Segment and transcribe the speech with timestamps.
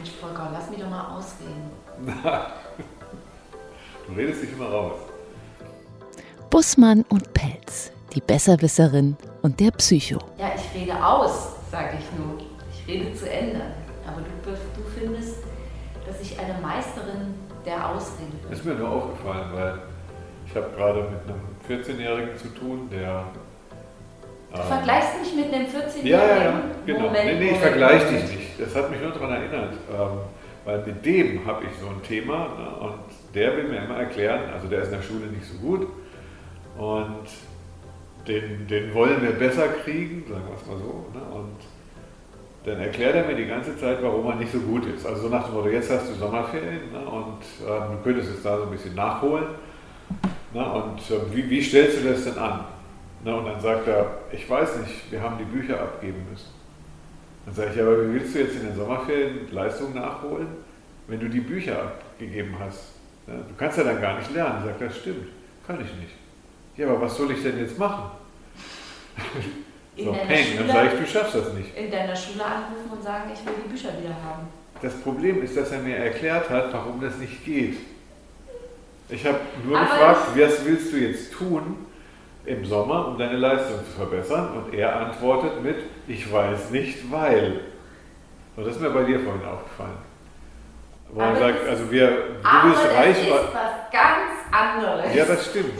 [0.00, 1.70] Mensch, Volker, lass mich doch mal ausreden.
[4.06, 4.94] du redest dich immer raus.
[6.48, 10.18] Bussmann und Pelz, die Besserwisserin und der Psycho.
[10.38, 12.38] Ja, ich rede aus, sage ich nur.
[12.72, 13.60] Ich rede zu Ende.
[14.06, 14.56] Aber du, du
[14.98, 15.36] findest,
[16.06, 17.34] dass ich eine Meisterin
[17.66, 18.48] der Ausrede bin.
[18.48, 19.82] Das ist mir nur aufgefallen, weil
[20.46, 21.42] ich habe gerade mit einem
[21.82, 23.26] 14-Jährigen zu tun, der
[24.52, 26.06] Du ähm, vergleichst mich mit einem 14-Jährigen?
[26.06, 27.00] Ja, ja, ja, genau.
[27.00, 28.39] Moment, nee, nee, ich vergleiche dich nicht.
[28.60, 29.74] Das hat mich nur daran erinnert.
[29.90, 30.18] Ähm,
[30.64, 34.50] weil mit dem habe ich so ein Thema ne, und der will mir immer erklären,
[34.52, 35.88] also der ist in der Schule nicht so gut
[36.76, 37.26] und
[38.28, 41.06] den, den wollen wir besser kriegen, sagen wir es mal so.
[41.14, 41.56] Ne, und
[42.64, 45.06] dann erklärt er mir die ganze Zeit, warum er nicht so gut ist.
[45.06, 48.44] Also so nach dem Motto, jetzt hast du Sommerferien ne, und ähm, du könntest jetzt
[48.44, 49.46] da so ein bisschen nachholen.
[50.52, 52.64] Ne, und äh, wie, wie stellst du das denn an?
[53.24, 56.59] Na, und dann sagt er, ich weiß nicht, wir haben die Bücher abgeben müssen.
[57.46, 60.48] Dann sage ich, aber wie willst du jetzt in den Sommerferien Leistungen nachholen,
[61.06, 62.92] wenn du die Bücher abgegeben hast?
[63.26, 64.64] Ja, du kannst ja dann gar nicht lernen.
[64.64, 65.28] Sagt, das stimmt,
[65.66, 66.14] kann ich nicht.
[66.76, 68.10] Ja, aber was soll ich denn jetzt machen?
[69.96, 71.76] so, peng, dann sage ich, du schaffst das nicht.
[71.76, 74.48] In deiner Schule anrufen und sagen, ich will die Bücher wieder haben.
[74.82, 77.76] Das Problem ist, dass er mir erklärt hat, warum das nicht geht.
[79.08, 81.86] Ich habe nur aber gefragt, was willst du jetzt tun,
[82.44, 84.50] im Sommer, um deine Leistung zu verbessern?
[84.56, 87.60] Und er antwortet mit, ich weiß nicht, weil.
[88.56, 89.98] Und das ist mir bei dir vorhin aufgefallen.
[91.12, 93.28] Wo er sagt, also wir, du bist reich.
[93.28, 95.14] Das ist was ganz anderes.
[95.14, 95.72] Ja, das stimmt.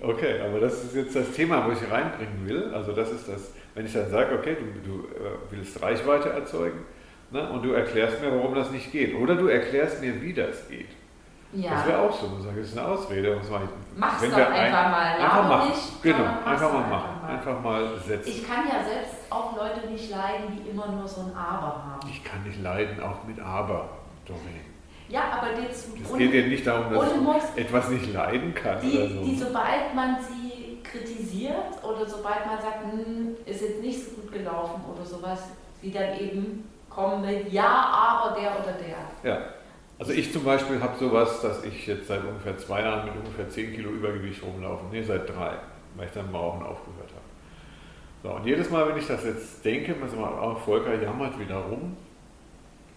[0.00, 2.70] Okay, aber das ist jetzt das Thema, wo ich reinbringen will.
[2.72, 6.84] Also das ist das, wenn ich dann sage, okay, du, du äh, willst Reichweite erzeugen
[7.30, 9.14] ne, und du erklärst mir, warum das nicht geht.
[9.14, 10.88] Oder du erklärst mir, wie das geht.
[11.52, 11.70] Ja.
[11.70, 12.28] Das wäre auch so.
[12.28, 13.40] Man sagt, das ist eine Ausrede.
[13.96, 15.16] Mach's doch einfach ein, mal.
[15.18, 15.68] Einfach machen.
[15.70, 17.26] Nicht, genau, einfach mal machen.
[17.26, 18.28] Einfach mal setzen.
[18.28, 22.08] Ich kann ja selbst auch Leute nicht leiden, die immer nur so ein Aber haben.
[22.08, 23.88] Ich kann nicht leiden, auch mit Aber,
[24.26, 24.68] Doreen.
[25.08, 25.88] Ja, aber jetzt.
[26.02, 27.12] Es geht ja nicht darum, dass
[27.56, 28.78] ich etwas nicht leiden kann.
[28.82, 29.24] Die, oder so.
[29.24, 34.32] die, sobald man sie kritisiert oder sobald man sagt, hm, ist jetzt nicht so gut
[34.32, 35.44] gelaufen oder sowas,
[35.82, 39.30] die dann eben kommen mit Ja, aber der oder der.
[39.30, 39.38] Ja.
[39.98, 43.48] Also ich zum Beispiel habe sowas, dass ich jetzt seit ungefähr zwei Jahren mit ungefähr
[43.48, 44.84] 10 Kilo Übergewicht rumlaufe.
[44.92, 45.54] Nee, seit drei,
[45.96, 47.18] weil ich dann Rauchen aufgehört habe.
[48.22, 51.56] So, und jedes Mal, wenn ich das jetzt denke, man sagt, oh, Volker jammert wieder
[51.56, 51.96] rum.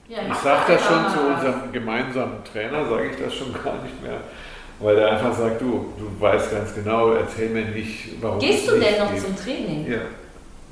[0.07, 4.01] Ja, ich sage das schon zu unserem gemeinsamen Trainer, sage ich das schon gar nicht
[4.03, 4.19] mehr.
[4.79, 8.79] Weil der einfach sagt, du, du weißt ganz genau, erzähl mir nicht, warum Gehst du
[8.79, 9.21] denn noch geht.
[9.21, 9.89] zum Training?
[9.91, 9.99] Ja.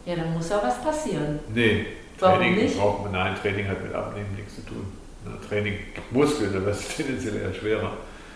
[0.05, 1.39] Ja, dann muss ja was passieren.
[1.53, 1.85] Nee,
[2.19, 2.77] Warum Training nicht?
[2.77, 4.91] braucht man, nein, Training hat mit Abnehmen nichts zu tun.
[5.47, 7.91] Training gibt Muskeln, aber das ist tendenziell eher schwerer.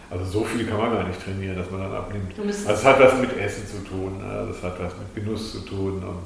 [0.09, 2.33] Also so viel kann man gar nicht trainieren, dass man dann abnimmt.
[2.37, 6.03] Also es hat was mit Essen zu tun, das hat was mit Genuss zu tun.
[6.03, 6.19] Und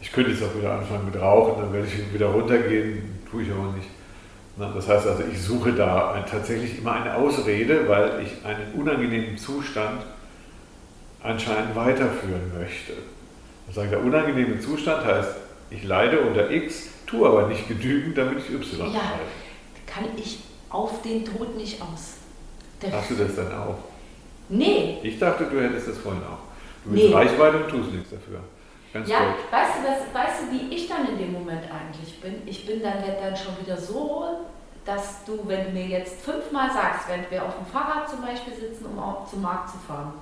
[0.00, 3.50] ich könnte jetzt auch wieder anfangen mit Rauchen, dann werde ich wieder runtergehen, tue ich
[3.50, 3.88] aber nicht.
[4.56, 10.02] Das heißt also, ich suche da tatsächlich immer eine Ausrede, weil ich einen unangenehmen Zustand
[11.22, 12.94] anscheinend weiterführen möchte.
[13.68, 15.34] Ich sage, der unangenehme Zustand heißt,
[15.70, 19.00] ich leide unter X, tue aber nicht genügend, damit ich Y ja
[19.92, 20.40] kann ich
[20.70, 22.14] auf den Tod nicht aus.
[22.82, 23.78] Der Hast du das dann auch?
[24.48, 24.98] Nee.
[25.02, 26.38] Ich dachte, du hättest das vorhin auch.
[26.84, 27.14] Du willst nee.
[27.14, 28.40] Reichweite und tust nichts dafür.
[28.92, 29.18] Ganz ja,
[29.50, 32.42] weißt du, was, weißt du, wie ich dann in dem Moment eigentlich bin?
[32.46, 34.46] Ich bin dann, dann schon wieder so,
[34.84, 38.54] dass du, wenn du mir jetzt fünfmal sagst, wenn wir auf dem Fahrrad zum Beispiel
[38.54, 40.14] sitzen, um auch zum Markt zu fahren,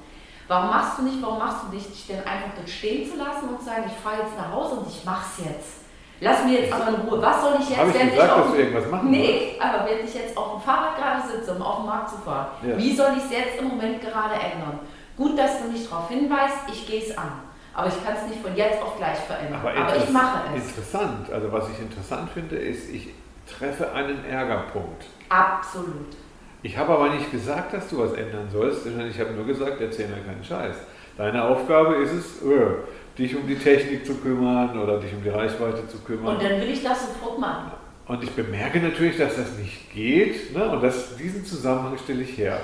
[0.49, 3.49] warum machst du nicht, warum machst du nicht, dich denn einfach dort stehen zu lassen
[3.49, 5.86] und zu sagen, ich fahre jetzt nach Hause und ich mach's jetzt?
[6.21, 7.21] Lass mir jetzt aber in Ruhe.
[7.21, 9.59] Was soll ich jetzt, Hab ich wenn gesagt, ich auf, dass du irgendwas machen Nee,
[9.61, 12.47] aber wenn ich jetzt auf dem Fahrrad gerade sitze, um auf dem Markt zu fahren,
[12.67, 12.77] ja.
[12.79, 14.81] wie soll ich es jetzt im Moment gerade ändern?
[15.17, 17.33] Gut, dass du mich darauf hinweist, ich gehe es an.
[17.75, 19.61] Aber ich kann es nicht von jetzt auf gleich verändern.
[19.61, 20.69] Aber, aber ich mache es.
[20.69, 21.31] Interessant.
[21.31, 23.11] Also was ich interessant finde, ist, ich
[23.47, 25.05] treffe einen Ärgerpunkt.
[25.29, 26.17] Absolut.
[26.63, 29.81] Ich habe aber nicht gesagt, dass du was ändern sollst, sondern ich habe nur gesagt,
[29.81, 30.77] erzähl mir keinen Scheiß.
[31.17, 32.79] Deine Aufgabe ist es, öh,
[33.19, 36.37] dich um die Technik zu kümmern oder dich um die Reichweite zu kümmern.
[36.37, 37.73] Und dann will ich das sofort machen.
[38.07, 40.55] Und ich bemerke natürlich, dass das nicht geht.
[40.55, 40.71] Ne?
[40.71, 42.61] Und das, diesen Zusammenhang stelle ich her.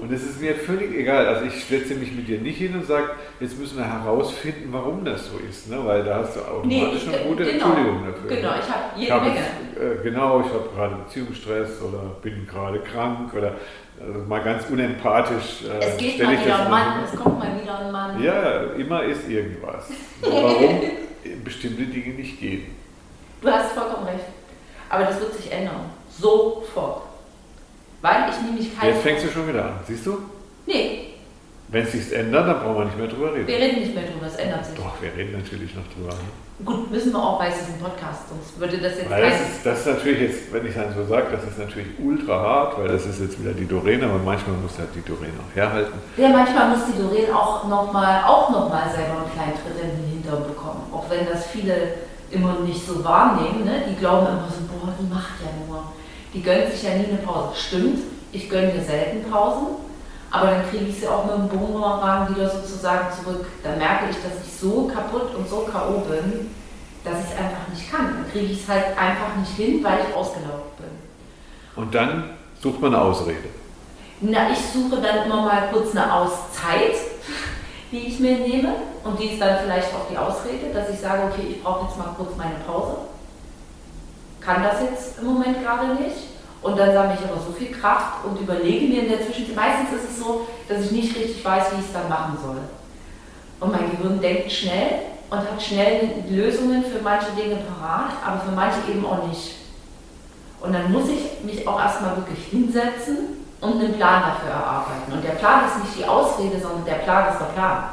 [0.00, 1.26] Und es ist mir völlig egal.
[1.26, 3.10] Also ich setze mich mit dir nicht hin und sage,
[3.40, 5.70] jetzt müssen wir herausfinden, warum das so ist.
[5.70, 5.78] Ne?
[5.84, 8.28] Weil da hast du automatisch nee, eine gute genau, Entschuldigung dafür.
[8.28, 8.56] Genau, ne?
[8.60, 9.94] ich habe jede ich Menge.
[9.94, 13.54] äh, genau, ich habe gerade Beziehungsstress oder bin gerade krank oder
[14.00, 15.62] also mal ganz unempathisch.
[15.64, 18.22] Äh, es geht mal wieder ein Mann, es kommt mal wieder ein Mann.
[18.22, 19.88] Ja, immer ist irgendwas.
[20.20, 20.80] Warum
[21.44, 22.74] bestimmte Dinge nicht gehen.
[23.40, 24.24] Du hast vollkommen recht.
[24.88, 25.90] Aber das wird sich ändern.
[26.10, 27.02] Sofort.
[28.00, 28.90] Weil ich nämlich kein.
[28.90, 30.18] Jetzt fängst du schon wieder an, siehst du?
[30.66, 31.03] Nee.
[31.74, 33.48] Wenn es sich ändert, dann brauchen wir nicht mehr drüber reden.
[33.48, 34.76] Wir reden nicht mehr drüber, es ändert sich.
[34.76, 36.14] Doch, wir reden natürlich noch drüber.
[36.64, 39.40] Gut, müssen wir auch, weil es ist ein Podcast, sonst würde das jetzt weil das
[39.42, 42.78] ist, das ist natürlich jetzt, wenn ich dann so sage, das ist natürlich ultra hart,
[42.78, 45.98] weil das ist jetzt wieder die Doreen, aber manchmal muss halt die Doreen auch herhalten.
[46.16, 49.98] Ja, manchmal muss die Doreen auch nochmal auch noch mal selber einen kleinen Tritt in
[49.98, 50.86] den Hintern bekommen.
[50.94, 51.74] Auch wenn das viele
[52.30, 53.64] immer nicht so wahrnehmen.
[53.64, 53.82] Ne?
[53.90, 55.90] Die glauben immer so, boah, die macht ja nur.
[56.32, 57.58] Die gönnt sich ja nie eine Pause.
[57.58, 57.98] Stimmt,
[58.30, 59.82] ich gönne mir selten Pausen,
[60.34, 63.46] aber dann kriege ich sie auch mit dem Bumerang wieder sozusagen zurück.
[63.62, 66.00] Dann merke ich, dass ich so kaputt und so K.O.
[66.00, 66.50] bin,
[67.04, 68.06] dass ich es einfach nicht kann.
[68.06, 70.88] Dann kriege ich es halt einfach nicht hin, weil ich ausgelaugt bin.
[71.76, 73.44] Und dann sucht man eine Ausrede.
[74.22, 76.96] Na, ich suche dann immer mal kurz eine Auszeit,
[77.92, 78.74] die ich mir nehme.
[79.04, 81.96] Und die ist dann vielleicht auch die Ausrede, dass ich sage, okay, ich brauche jetzt
[81.96, 82.96] mal kurz meine Pause.
[84.40, 86.33] Kann das jetzt im Moment gerade nicht.
[86.64, 90.00] Und dann sammle ich aber so viel Kraft und überlege mir in der Zwischenzeit, meistens
[90.00, 92.56] ist es so, dass ich nicht richtig weiß, wie ich es dann machen soll.
[93.60, 98.52] Und mein Gehirn denkt schnell und hat schnell Lösungen für manche Dinge parat, aber für
[98.52, 99.56] manche eben auch nicht.
[100.62, 105.12] Und dann muss ich mich auch erstmal wirklich hinsetzen und einen Plan dafür erarbeiten.
[105.12, 107.84] Und der Plan ist nicht die Ausrede, sondern der Plan ist der Plan.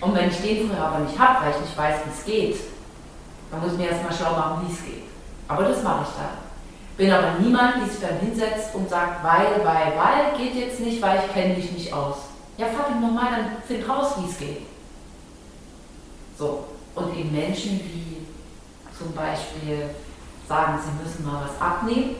[0.00, 2.60] Und wenn ich den vorher aber nicht habe, weil ich nicht weiß, wie es geht,
[3.52, 5.04] dann muss ich mir erstmal schlau machen, wie es geht.
[5.46, 6.41] Aber das mache ich dann.
[7.02, 11.02] Bin aber niemand, die sich dann hinsetzt und sagt, weil, weil, weil, geht jetzt nicht,
[11.02, 12.28] weil ich kenne dich nicht aus.
[12.56, 14.62] Ja, frag ihn nochmal, dann find raus, wie es geht.
[16.38, 16.62] So.
[16.94, 18.24] Und eben Menschen, die
[18.96, 19.90] zum Beispiel
[20.46, 22.14] sagen, sie müssen mal was abnehmen,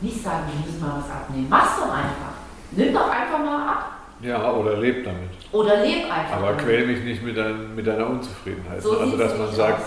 [0.00, 1.46] nicht sagen, sie müssen mal was abnehmen.
[1.50, 2.32] Mach's doch einfach.
[2.70, 3.90] Nimm doch einfach mal ab.
[4.22, 5.32] Ja, oder leb damit.
[5.52, 6.38] Oder leb einfach.
[6.38, 8.82] Aber quäl mich nicht mit, dein, mit deiner Unzufriedenheit.
[8.82, 9.82] So also, dass man sagt,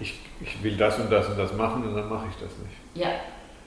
[0.00, 2.74] ich, ich will das und das und das machen und dann mache ich das nicht.
[2.94, 3.10] Ja.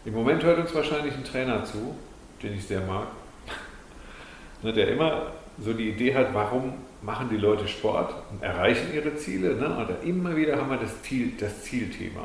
[0.08, 1.94] Im Moment hört uns wahrscheinlich ein Trainer zu,
[2.42, 3.08] den ich sehr mag,
[4.62, 9.18] ne, der immer so die Idee hat, warum machen die Leute Sport und erreichen ihre
[9.18, 9.56] Ziele.
[9.56, 9.68] Ne?
[9.68, 12.22] Und immer wieder haben wir das, Ziel, das Zielthema.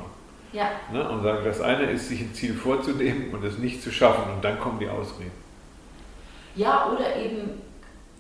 [0.53, 0.71] Ja.
[0.93, 1.09] Ne?
[1.09, 4.45] Und sagen, das eine ist, sich ein Ziel vorzunehmen und es nicht zu schaffen und
[4.45, 5.33] dann kommen die Ausreden.
[6.55, 7.63] Ja, oder eben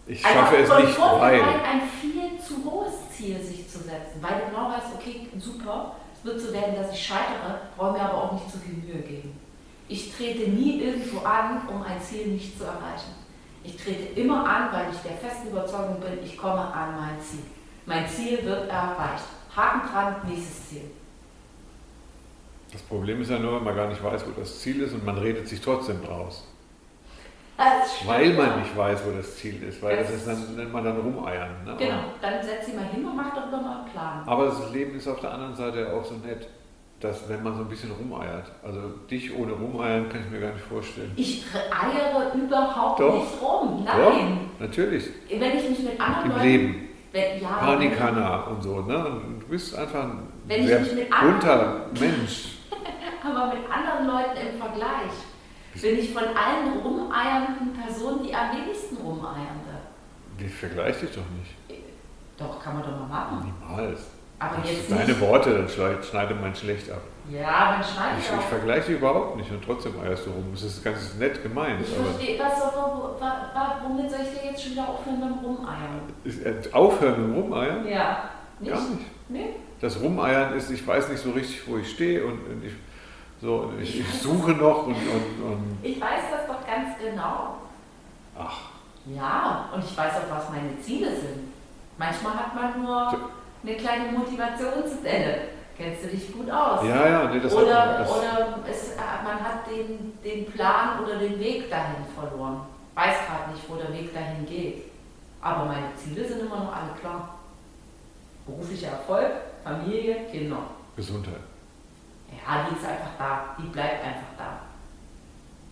[0.08, 4.50] ich schaffe es nicht, weil ein viel zu hohes Ziel sich zu setzen, weil du
[4.50, 8.32] genau weißt, okay, super, es wird so werden, dass ich scheitere, brauche mir aber auch
[8.32, 9.41] nicht zu viel Mühe geben.
[9.92, 13.12] Ich trete nie irgendwo an, um ein Ziel nicht zu erreichen.
[13.62, 17.42] Ich trete immer an, weil ich der festen Überzeugung bin, ich komme an mein Ziel.
[17.84, 19.24] Mein Ziel wird erreicht.
[19.54, 20.90] Haken dran, nächstes Ziel.
[22.72, 25.04] Das Problem ist ja nur, wenn man gar nicht weiß, wo das Ziel ist und
[25.04, 26.46] man redet sich trotzdem draus.
[28.06, 30.84] Weil man nicht weiß, wo das Ziel ist, weil das, das ist dann, nennt man
[30.84, 31.64] dann rumeiern.
[31.66, 31.76] Ne?
[31.78, 34.22] Genau, dann setz sie mal hin und mach doch mal einen Plan.
[34.24, 36.48] Aber das Leben ist auf der anderen Seite auch so nett,
[37.02, 40.52] dass wenn man so ein bisschen rumeiert, also dich ohne rumeiern kann ich mir gar
[40.52, 41.10] nicht vorstellen.
[41.16, 44.48] Ich eiere überhaupt doch, nicht rum, nein.
[44.58, 45.08] Doch, natürlich.
[45.28, 46.42] Wenn ich mich mit anderen Im Leuten...
[46.44, 46.88] Leben.
[47.10, 49.20] Wenn, ja, Panikana und so, ne?
[49.40, 52.58] Du bist einfach ein wenn sehr bunter Mensch.
[53.22, 55.12] Aber mit anderen Leuten im Vergleich
[55.74, 59.74] bin ich von allen rumeiernden Personen die am wenigsten rumeiernde.
[60.40, 61.82] Die vergleich dich doch nicht.
[62.38, 63.52] Doch, kann man doch mal machen.
[63.60, 64.06] Niemals.
[64.42, 65.20] Aber jetzt deine nicht.
[65.20, 67.02] Worte, dann schneidet man schlecht ab.
[67.30, 70.46] Ja, man schneidet ich, ich vergleiche überhaupt nicht und trotzdem eierst du rum.
[70.52, 71.80] Das ist ganz nett gemeint.
[71.80, 72.60] Ich verstehe, was,
[73.84, 76.00] womit soll ich dir jetzt schon wieder aufhören beim Rumeiern?
[76.24, 77.86] Ist, äh, aufhören beim Rumeiern?
[77.86, 78.30] Ja.
[78.58, 78.72] Nicht?
[78.72, 79.06] Gar nicht.
[79.28, 79.56] Nee.
[79.80, 82.72] Das Rumeiern ist, ich weiß nicht so richtig, wo ich stehe und, und ich
[83.40, 85.78] so, ich, ich suche noch und, und, und.
[85.82, 87.56] Ich weiß das doch ganz genau.
[88.38, 88.58] Ach.
[89.06, 91.52] Ja, und ich weiß auch, was meine Ziele sind.
[91.98, 93.30] Manchmal hat man nur
[93.62, 95.40] eine kleine Motivationsdelle.
[95.76, 96.84] Kennst du dich gut aus?
[96.86, 101.38] Ja, ja, nee, das Oder, hat, oder es, man hat den, den Plan oder den
[101.40, 102.60] Weg dahin verloren.
[102.94, 104.84] Weiß gerade nicht, wo der Weg dahin geht.
[105.40, 107.36] Aber meine Ziele sind immer noch alle klar.
[108.46, 109.30] Beruflicher Erfolg,
[109.64, 110.58] Familie, Kinder.
[110.94, 111.40] Gesundheit.
[112.30, 114.60] Ja, die ist einfach da, die bleibt einfach da.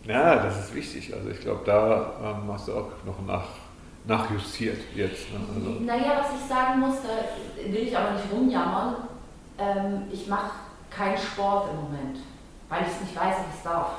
[0.05, 1.13] Ja, das ist wichtig.
[1.15, 3.47] Also ich glaube, da ähm, hast du auch noch nach,
[4.11, 5.33] nachjustiert jetzt.
[5.33, 5.41] Ne?
[5.55, 5.81] Also.
[5.81, 8.97] Naja, was ich sagen muss, da will ich aber nicht rumjammern.
[9.59, 10.51] Ähm, ich mache
[10.91, 12.19] keinen Sport im Moment,
[12.69, 13.93] weil ich es nicht weiß, ob ich es darf.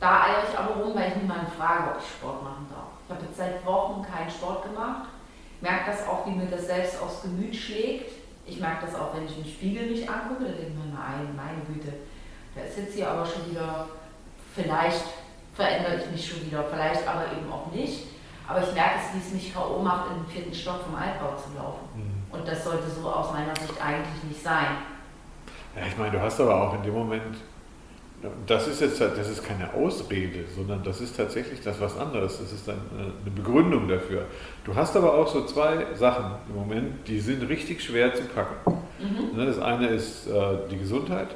[0.00, 2.88] Da eiere ich aber rum, weil ich niemanden frage, ob ich Sport machen darf.
[3.04, 5.08] Ich habe jetzt seit Wochen keinen Sport gemacht,
[5.60, 8.10] merke das auch, wie mir das selbst aufs Gemüt schlägt
[8.46, 11.36] ich merke das auch, wenn ich im Spiegel mich angucke, da denke ich mir, nein,
[11.36, 11.92] meine Güte,
[12.54, 13.88] da ist jetzt hier aber schon wieder,
[14.54, 15.04] vielleicht
[15.54, 18.06] verändere ich mich schon wieder, vielleicht aber eben auch nicht.
[18.52, 19.82] Aber ich merke es, wie es mich K.O.
[19.82, 21.88] macht, in den vierten Stock vom Altbau zu laufen.
[21.96, 22.36] Mhm.
[22.36, 24.76] Und das sollte so aus meiner Sicht eigentlich nicht sein.
[25.74, 27.36] Ja, ich meine, du hast aber auch in dem Moment,
[28.46, 32.38] Das ist jetzt das ist keine Ausrede, sondern das ist tatsächlich das was anderes.
[32.38, 34.26] Das ist dann eine Begründung dafür.
[34.64, 38.78] Du hast aber auch so zwei Sachen im Moment, die sind richtig schwer zu packen.
[39.00, 39.36] Mhm.
[39.36, 41.28] Ne, das eine ist äh, die Gesundheit.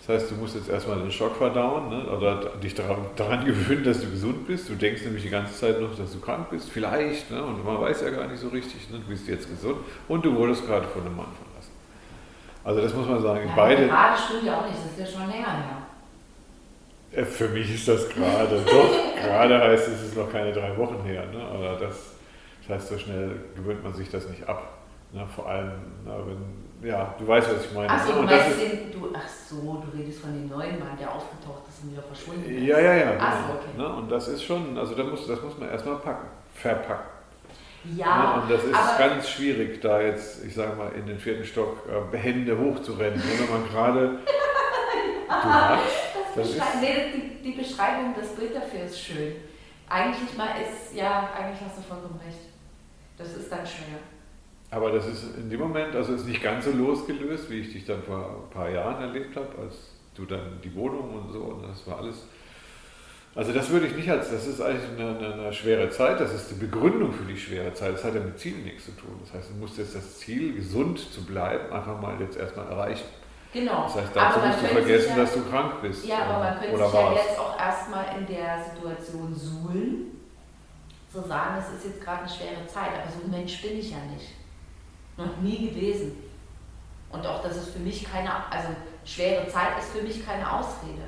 [0.00, 2.10] Das heißt, du musst jetzt erstmal den Schock verdauen ne?
[2.10, 4.68] oder dich daran, daran, gewöhnen, dass du gesund bist.
[4.68, 7.42] Du denkst nämlich die ganze Zeit noch, dass du krank bist, vielleicht, ne?
[7.42, 8.98] und man weiß ja gar nicht so richtig, ne?
[8.98, 9.76] du bist jetzt gesund
[10.08, 11.72] und du wurdest gerade von einem Mann verlassen.
[12.64, 13.46] Also das muss man sagen.
[13.46, 15.80] Ja, beide, gerade stimmt ja auch nicht, das ist ja schon länger her.
[17.12, 20.76] Äh, für mich ist das gerade, doch, gerade heißt es, es ist noch keine drei
[20.76, 21.26] Wochen her.
[21.26, 21.42] Ne?
[21.42, 22.14] Aber das,
[22.66, 24.78] das heißt, so schnell gewöhnt man sich das nicht ab.
[25.12, 25.26] Ne?
[25.34, 25.72] Vor allem,
[26.04, 27.90] na, wenn, ja, du weißt, was ich meine.
[27.90, 31.14] Ach so, du meinst den, du, ach so, du redest von dem neuen Mann, der
[31.14, 32.62] aufgetaucht ist und wieder verschwunden ist.
[32.62, 33.12] Ja, ja, ja.
[33.18, 33.76] Ach so, okay.
[33.76, 33.88] Ne?
[33.94, 37.20] Und das ist schon, also das muss, das muss man erstmal packen, verpacken.
[37.96, 38.42] Ja, ne?
[38.42, 41.78] Und das ist ganz schwierig, da jetzt, ich sage mal, in den vierten Stock
[42.12, 44.18] äh, Hände hochzurennen, wenn man gerade.
[46.36, 49.34] Das das nee, die, die Beschreibung, das Bild dafür ist schön.
[49.88, 52.38] Eigentlich mal ist, ja, eigentlich hast du vollkommen recht.
[53.18, 53.98] Das ist dann schwer.
[54.70, 57.84] Aber das ist in dem Moment, also ist nicht ganz so losgelöst, wie ich dich
[57.84, 59.74] dann vor ein paar Jahren erlebt habe, als
[60.14, 62.26] du dann die Wohnung und so, und das war alles.
[63.34, 66.32] Also das würde ich nicht als, das ist eigentlich eine, eine, eine, schwere Zeit, das
[66.32, 69.20] ist die Begründung für die schwere Zeit, das hat ja mit Zielen nichts zu tun.
[69.24, 73.06] Das heißt, du musst jetzt das Ziel, gesund zu bleiben, einfach mal jetzt erstmal erreichen.
[73.52, 73.84] Genau.
[73.84, 76.06] Das heißt, dazu musst du vergessen, ja, dass du krank bist.
[76.06, 80.20] Ja, aber man könnte sich ja jetzt auch erstmal in der Situation suhlen,
[81.12, 83.90] zu sagen, es ist jetzt gerade eine schwere Zeit, aber so ein Mensch bin ich
[83.90, 84.39] ja nicht.
[85.26, 86.16] Noch nie gewesen.
[87.12, 88.68] Und auch, dass es für mich keine, also
[89.04, 91.02] schwere Zeit ist für mich keine Ausrede.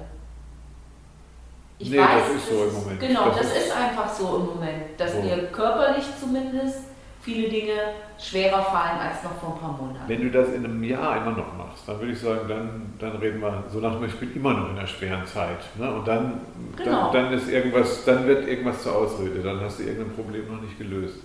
[1.78, 3.00] Ich nee, weiß, das ist so im Moment.
[3.00, 5.22] Genau, das, das ist, ist, einfach so im Moment, dass so.
[5.22, 6.84] mir körperlich zumindest
[7.22, 7.72] viele Dinge
[8.18, 10.08] schwerer fallen als noch vor ein paar Monaten.
[10.08, 13.16] Wenn du das in einem Jahr immer noch machst, dann würde ich sagen, dann, dann
[13.20, 15.58] reden wir so nach dem Beispiel immer noch in einer schweren Zeit.
[15.76, 15.92] Ne?
[15.92, 16.40] Und dann,
[16.76, 17.12] genau.
[17.12, 20.60] dann, dann, ist irgendwas, dann wird irgendwas zur Ausrede, dann hast du irgendein Problem noch
[20.60, 21.18] nicht gelöst.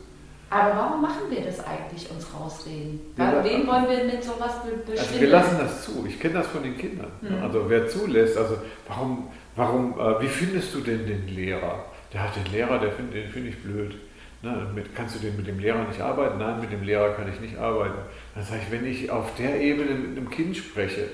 [0.50, 3.02] Aber warum machen wir das eigentlich, uns rausreden?
[3.18, 4.98] Ja, wen wollen wir mit sowas bestimmen?
[4.98, 6.06] Also wir lassen das zu.
[6.08, 7.12] Ich kenne das von den Kindern.
[7.22, 7.44] Mhm.
[7.44, 11.86] Also wer zulässt, also warum, warum, äh, wie findest du denn den Lehrer?
[12.14, 13.96] Der hat den Lehrer, der find, den finde ich blöd.
[14.42, 16.38] Na, mit, kannst du denn mit dem Lehrer nicht arbeiten?
[16.38, 17.98] Nein, mit dem Lehrer kann ich nicht arbeiten.
[18.36, 21.10] Dann sage ich, wenn ich auf der Ebene mit einem Kind spreche,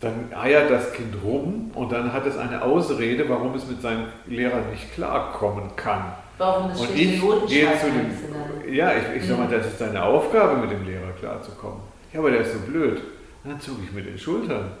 [0.00, 4.06] dann eiert das Kind rum und dann hat es eine Ausrede, warum es mit seinem
[4.26, 6.12] Lehrer nicht klarkommen kann.
[6.38, 10.02] Warum es und ich gehe zu dem, Ja, ich, ich sage mal, das ist deine
[10.02, 11.80] Aufgabe, mit dem Lehrer klarzukommen.
[12.12, 13.00] Ja, aber der ist so blöd.
[13.44, 14.72] Dann zucke ich mit den Schultern.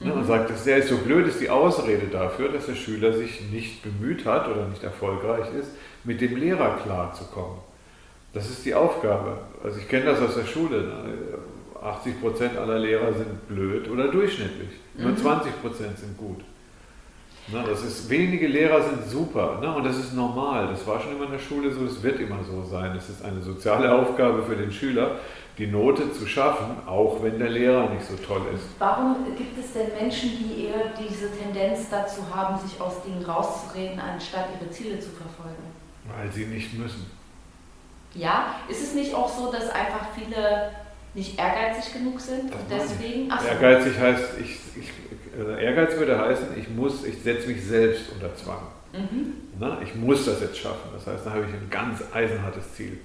[0.00, 0.18] Ne, mhm.
[0.18, 3.42] Und sagt, dass der ist so blöd, ist die Ausrede dafür, dass der Schüler sich
[3.52, 5.70] nicht bemüht hat oder nicht erfolgreich ist,
[6.02, 7.58] mit dem Lehrer klarzukommen.
[8.32, 9.38] Das ist die Aufgabe.
[9.62, 10.90] Also ich kenne das aus der Schule.
[11.80, 14.70] 80 Prozent aller Lehrer sind blöd oder durchschnittlich.
[14.96, 15.16] Nur mhm.
[15.16, 16.40] 20 Prozent sind gut.
[17.46, 20.68] Ne, das ist, wenige Lehrer sind super ne, und das ist normal.
[20.68, 22.96] Das war schon immer in der Schule so, es wird immer so sein.
[22.96, 25.18] Es ist eine soziale Aufgabe für den Schüler,
[25.58, 28.64] die Note zu schaffen, auch wenn der Lehrer nicht so toll ist.
[28.78, 34.00] Warum gibt es denn Menschen, die eher diese Tendenz dazu haben, sich aus Dingen rauszureden,
[34.00, 35.62] anstatt ihre Ziele zu verfolgen?
[36.16, 37.10] Weil sie nicht müssen.
[38.14, 40.70] Ja, ist es nicht auch so, dass einfach viele
[41.14, 43.30] nicht ehrgeizig genug sind das und deswegen.
[43.30, 43.46] So.
[43.46, 44.90] Ehrgeizig heißt, ich, ich,
[45.38, 48.62] äh, Ehrgeiz würde heißen, ich muss, ich setze mich selbst unter Zwang.
[48.92, 49.32] Mhm.
[49.58, 50.90] Na, ich muss das jetzt schaffen.
[50.94, 52.98] Das heißt, da habe ich ein ganz eisenhartes Ziel.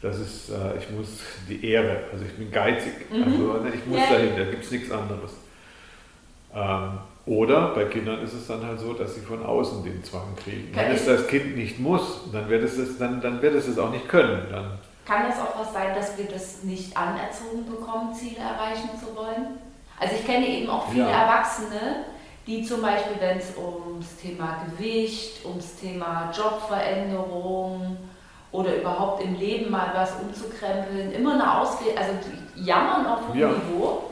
[0.00, 1.08] Das ist, äh, ich muss
[1.48, 3.24] die Ehre, also ich bin geizig, mhm.
[3.24, 4.16] also ne, ich muss ja.
[4.16, 5.32] dahin, da gibt es nichts anderes.
[6.54, 10.34] Ähm, oder bei Kindern ist es dann halt so, dass sie von außen den Zwang
[10.36, 10.72] kriegen.
[10.72, 13.68] Kann Wenn es das Kind nicht muss, dann wird es, es, dann, dann wird es
[13.68, 14.46] es auch nicht können.
[14.50, 19.16] Dann kann das auch was sein, dass wir das nicht anerzogen bekommen, Ziele erreichen zu
[19.16, 19.58] wollen?
[20.00, 21.22] Also ich kenne eben auch viele ja.
[21.22, 22.04] Erwachsene,
[22.46, 27.98] die zum Beispiel, wenn es ums Thema Gewicht, ums Thema Jobveränderung
[28.52, 33.38] oder überhaupt im Leben mal was umzukrempeln, immer eine Ausrede, also die jammern auf hohem
[33.38, 33.48] ja.
[33.48, 34.04] Niveau.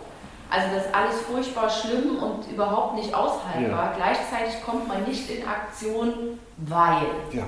[0.51, 3.87] Also das ist alles furchtbar schlimm und überhaupt nicht aushaltbar.
[3.87, 3.93] Ja.
[3.97, 7.07] Gleichzeitig kommt man nicht in Aktion, weil.
[7.33, 7.45] Ja.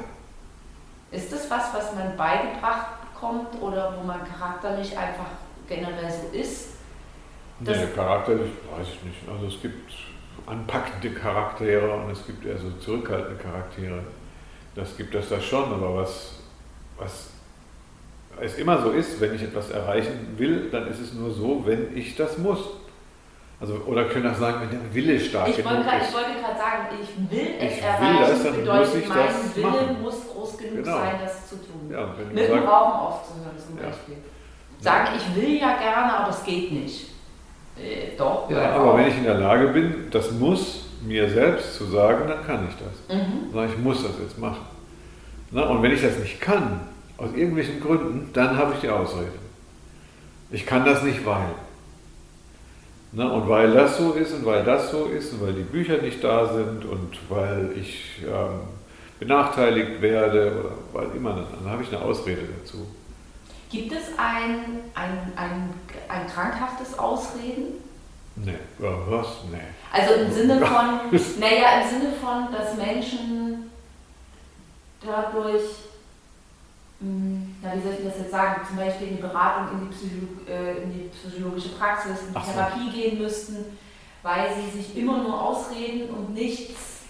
[1.10, 2.86] Ist das was, was man beigebracht
[3.18, 5.26] kommt oder wo man charakterlich einfach
[5.68, 6.77] generell so ist?
[7.60, 9.28] Nee, charakterlich weiß ich nicht.
[9.28, 9.92] Also es gibt
[10.46, 14.00] anpackende Charaktere und es gibt eher so zurückhaltende Charaktere.
[14.74, 16.36] Das gibt es da schon, aber was,
[16.98, 17.30] was
[18.40, 21.96] es immer so ist, wenn ich etwas erreichen will, dann ist es nur so, wenn
[21.96, 22.60] ich das muss.
[23.60, 26.10] Also, oder können auch sagen, wenn der Wille stark ich genug grad, ist.
[26.10, 29.08] Ich wollte gerade sagen, ich will es ich erreichen, will das, dann bedeutet, muss ich
[29.08, 30.02] mein das Wille machen.
[30.02, 30.96] muss groß genug genau.
[30.98, 31.90] sein, das zu tun.
[31.90, 33.86] Ja, Mit dem Rauchen aufzuhören zum ja.
[33.86, 34.16] Beispiel.
[34.80, 37.17] Sagen, ich will ja gerne, aber es geht nicht.
[37.82, 38.50] Äh, doch.
[38.50, 38.98] Ja, aber auch.
[38.98, 42.74] wenn ich in der Lage bin, das muss mir selbst zu sagen, dann kann ich
[42.76, 43.16] das.
[43.16, 43.52] Mhm.
[43.52, 44.66] Sag, ich muss das jetzt machen.
[45.50, 46.80] Na, und wenn ich das nicht kann,
[47.16, 49.32] aus irgendwelchen Gründen, dann habe ich die Ausrede.
[50.50, 51.54] Ich kann das nicht, weil.
[53.12, 55.98] Na, und weil das so ist und weil das so ist und weil die Bücher
[55.98, 58.60] nicht da sind und weil ich ähm,
[59.18, 62.86] benachteiligt werde oder weil immer, dann habe ich eine Ausrede dazu.
[63.70, 65.74] Gibt es ein, ein, ein,
[66.08, 67.84] ein krankhaftes Ausreden?
[68.36, 69.26] Nee, was?
[69.50, 69.58] Nee.
[69.92, 71.00] Also im Sinne von,
[71.40, 73.70] naja, im Sinne von, dass Menschen
[75.04, 75.62] dadurch,
[77.00, 79.94] hm, na, wie soll ich das jetzt sagen, zum Beispiel in die Beratung, in die,
[79.94, 82.52] Psycho, äh, in die psychologische Praxis, in die so.
[82.52, 83.78] Therapie gehen müssten,
[84.22, 87.02] weil sie sich immer nur ausreden und nichts.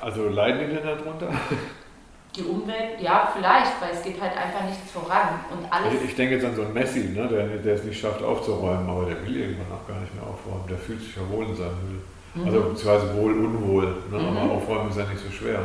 [0.00, 1.28] Also leiden die denn darunter?
[2.36, 5.40] die Umwelt, ja, vielleicht, weil es geht halt einfach nichts voran.
[5.50, 8.22] Und alles ich, denke jetzt an so einen Messi, ne, der, der es nicht schafft
[8.22, 10.64] aufzuräumen, aber der will irgendwann auch gar nicht mehr aufräumen.
[10.68, 12.00] Der fühlt sich ja wohl in seinem Müll.
[12.34, 12.44] Mhm.
[12.46, 13.86] Also beziehungsweise wohl, unwohl.
[14.10, 14.36] Ne, mhm.
[14.36, 15.60] Aber aufräumen ist ja nicht so schwer.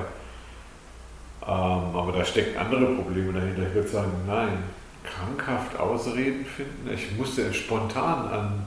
[1.43, 3.63] Ähm, aber da stecken andere Probleme dahinter.
[3.67, 4.63] Ich würde sagen, nein,
[5.03, 6.89] krankhaft Ausreden finden.
[6.93, 8.65] Ich musste spontan an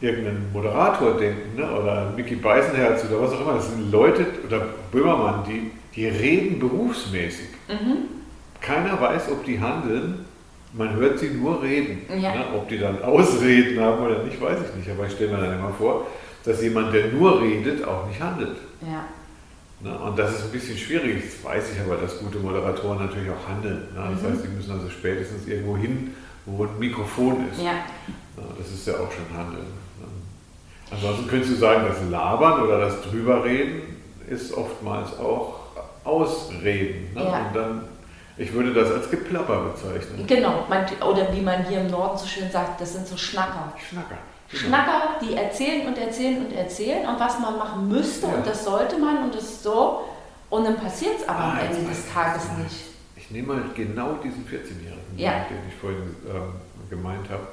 [0.00, 1.70] irgendeinen Moderator denken ne?
[1.70, 3.54] oder Mickey Beisenherz oder was auch immer.
[3.54, 7.48] Das sind Leute oder Böhmermann, die die reden berufsmäßig.
[7.68, 8.08] Mhm.
[8.60, 10.24] Keiner weiß, ob die handeln.
[10.72, 12.02] Man hört sie nur reden.
[12.08, 12.34] Ja.
[12.34, 12.44] Ne?
[12.54, 14.90] Ob die dann Ausreden haben oder nicht, weiß ich nicht.
[14.90, 16.06] Aber ich stelle mir dann immer vor,
[16.44, 18.56] dass jemand, der nur redet, auch nicht handelt.
[18.80, 19.04] Ja.
[19.80, 19.98] Ne?
[19.98, 21.22] Und das ist ein bisschen schwierig.
[21.24, 23.88] Das weiß ich aber, dass gute Moderatoren natürlich auch handeln.
[23.94, 24.10] Ne?
[24.14, 24.32] Das mhm.
[24.32, 26.14] heißt, sie müssen also spätestens irgendwo hin,
[26.46, 27.62] wo ein Mikrofon ist.
[27.62, 27.84] Ja.
[28.58, 29.66] Das ist ja auch schon Handeln.
[30.90, 33.82] Ansonsten könntest du sagen, das Labern oder das Drüberreden
[34.28, 35.61] ist oftmals auch
[36.04, 37.12] Ausreden.
[37.14, 37.24] Ne?
[37.24, 37.46] Ja.
[37.46, 37.84] Und dann,
[38.36, 40.26] ich würde das als Geplapper bezeichnen.
[40.26, 43.72] Genau, man, oder wie man hier im Norden so schön sagt, das sind so Schnacker.
[43.88, 44.18] Schnacker.
[44.50, 44.64] Genau.
[44.64, 48.34] Schnacker, die erzählen und erzählen und erzählen und was man machen müsste ja.
[48.34, 50.02] und das sollte man und das so.
[50.50, 52.76] Und dann passiert es aber ah, am Ende des Tages nicht.
[53.16, 55.46] Ich nehme mal genau diesen 14-Jährigen, ja.
[55.48, 56.52] den ich vorhin ähm,
[56.90, 57.46] gemeint habe.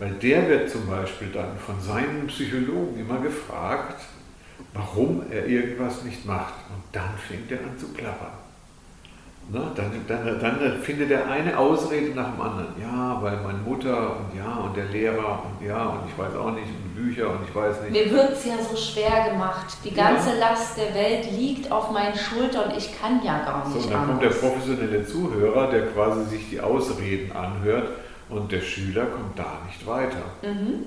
[0.00, 4.00] Weil der wird zum Beispiel dann von seinen Psychologen immer gefragt,
[4.74, 6.54] warum er irgendwas nicht macht.
[6.68, 8.32] Und dann fängt er an zu plappern.
[9.52, 9.60] Ne?
[9.74, 12.68] Dann, dann, dann findet er eine Ausrede nach dem anderen.
[12.80, 16.52] Ja, weil meine Mutter und ja, und der Lehrer und ja, und ich weiß auch
[16.52, 17.90] nicht, und Bücher und ich weiß nicht.
[17.90, 19.76] Mir wird es ja so schwer gemacht.
[19.84, 20.50] Die ganze ja.
[20.50, 23.76] Last der Welt liegt auf meinen Schultern und ich kann ja gar nicht.
[23.76, 24.20] So, und dann anders.
[24.20, 27.88] kommt der professionelle Zuhörer, der quasi sich die Ausreden anhört
[28.28, 30.22] und der Schüler kommt da nicht weiter.
[30.42, 30.84] Mhm.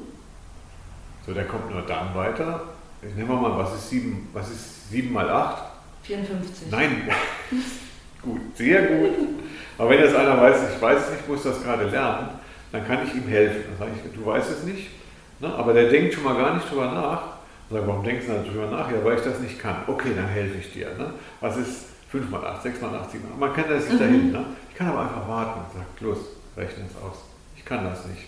[1.26, 2.62] So, der kommt nur dann weiter,
[3.08, 5.64] ich nehme mal, was ist 7, was ist 7 mal 8?
[6.04, 6.72] 54.
[6.72, 7.10] Nein.
[8.22, 9.12] gut, sehr gut.
[9.78, 12.30] Aber wenn jetzt einer weiß, ich weiß es nicht, muss das gerade lernen,
[12.72, 13.64] dann kann ich ihm helfen.
[13.70, 14.90] Dann sage ich, du weißt es nicht,
[15.40, 15.54] ne?
[15.54, 17.22] aber der denkt schon mal gar nicht drüber nach.
[17.70, 18.92] Dann sage warum denkst du darüber nach?
[18.92, 19.78] Ja, weil ich das nicht kann.
[19.88, 20.88] Okay, dann helfe ich dir.
[20.98, 21.14] Ne?
[21.40, 23.40] Was ist 5 mal 8, 6 mal 8, 7 mal 8?
[23.40, 24.00] Man kann das nicht mhm.
[24.00, 24.32] dahin.
[24.32, 24.46] Ne?
[24.70, 26.18] Ich kann aber einfach warten und sage, los,
[26.58, 27.18] rechne es aus.
[27.56, 28.24] Ich kann das nicht.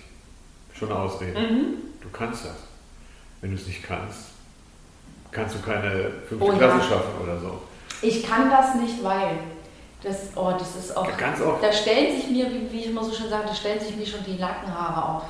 [0.73, 1.39] Schon eine Ausrede.
[1.39, 1.75] Mhm.
[2.01, 2.55] Du kannst das.
[3.41, 4.34] Wenn du es nicht kannst,
[5.35, 6.83] kannst du keine fünfte oh, Klasse ja.
[6.83, 7.61] schaffen oder so.
[8.01, 9.37] Ich kann das nicht, weil.
[10.01, 11.17] Das, oh, das ist auch.
[11.17, 11.63] Ganz oft.
[11.63, 14.05] Da stellen sich mir, wie, wie ich immer so schön sage, da stellen sich mir
[14.05, 15.23] schon die Nackenhaare auf.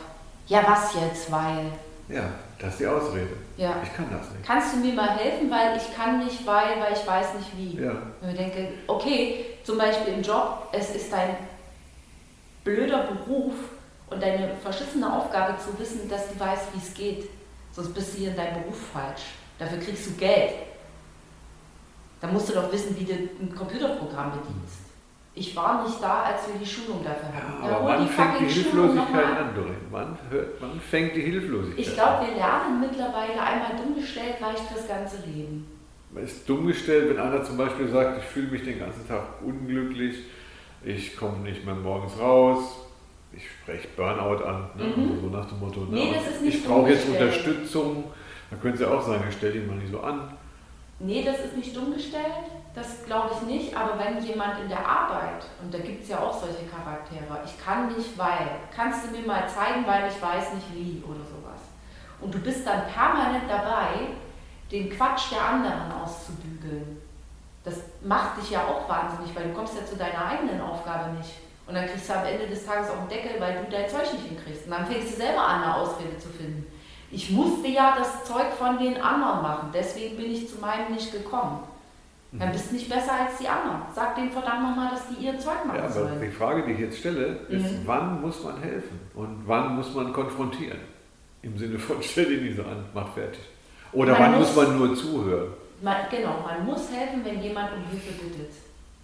[0.47, 1.71] Ja, was jetzt, weil.
[2.07, 2.23] Ja,
[2.59, 3.29] das ist die Ausrede.
[3.57, 3.75] Ja.
[3.83, 4.45] Ich kann das nicht.
[4.45, 7.83] Kannst du mir mal helfen, weil ich kann nicht, weil, weil ich weiß nicht wie.
[7.83, 7.91] Ja.
[8.21, 11.35] Und ich denke, okay, zum Beispiel im Job, es ist dein
[12.63, 13.53] blöder Beruf
[14.09, 17.29] und deine verschissene Aufgabe zu wissen, dass du weißt, wie es geht.
[17.71, 19.23] Sonst bist du hier in deinem Beruf falsch.
[19.59, 20.51] Dafür kriegst du Geld.
[22.21, 24.85] Da musst du doch wissen, wie du ein Computerprogramm bedienst.
[25.37, 27.61] Ich war nicht da, als wir die Schulung dafür hatten.
[27.61, 29.75] Ja, aber ja, wann fängt die Hilflosigkeit an, Doreen?
[29.91, 30.17] Wann,
[30.61, 35.17] wann fängt die Hilflosigkeit Ich glaube, wir lernen mittlerweile, einmal dumm gestellt reicht fürs ganze
[35.25, 35.67] Leben.
[36.11, 39.23] Man ist dumm gestellt, wenn einer zum Beispiel sagt, ich fühle mich den ganzen Tag
[39.45, 40.15] unglücklich,
[40.85, 42.77] ich komme nicht mehr morgens raus,
[43.33, 44.85] ich spreche Burnout an, ne?
[44.85, 45.11] mhm.
[45.11, 46.47] also so nach dem Motto, nee, ne?
[46.47, 48.05] ich brauche jetzt Unterstützung
[48.55, 50.31] da können Sie auch sagen, ich stelle ihn mal nicht so an.
[50.99, 54.79] Nee, das ist nicht dumm gestellt, das glaube ich nicht, aber wenn jemand in der
[54.79, 59.11] Arbeit, und da gibt es ja auch solche Charaktere, ich kann nicht, weil, kannst du
[59.11, 61.59] mir mal zeigen, weil ich weiß nicht wie oder sowas.
[62.21, 64.15] Und du bist dann permanent dabei,
[64.71, 67.01] den Quatsch der anderen auszubügeln.
[67.65, 71.31] Das macht dich ja auch wahnsinnig, weil du kommst ja zu deiner eigenen Aufgabe nicht.
[71.67, 74.13] Und dann kriegst du am Ende des Tages auch einen Deckel, weil du dein Zeug
[74.13, 74.65] nicht hinkriegst.
[74.65, 76.65] Und dann fängst du selber an, eine Ausrede zu finden
[77.15, 81.11] ich musste ja das Zeug von den anderen machen, deswegen bin ich zu meinem nicht
[81.11, 81.59] gekommen.
[82.37, 83.81] Dann bist du nicht besser als die anderen.
[83.93, 86.21] Sag denen verdammt nochmal, dass die ihr Zeug machen ja, aber sollen.
[86.21, 87.81] Die Frage, die ich jetzt stelle, ist, mhm.
[87.85, 90.79] wann muss man helfen und wann muss man konfrontieren?
[91.41, 93.39] Im Sinne von, stell nicht so an, mach fertig.
[93.93, 95.53] Oder man wann muss, muss man nur zuhören?
[95.81, 98.51] Man, genau, man muss helfen, wenn jemand um Hilfe bittet.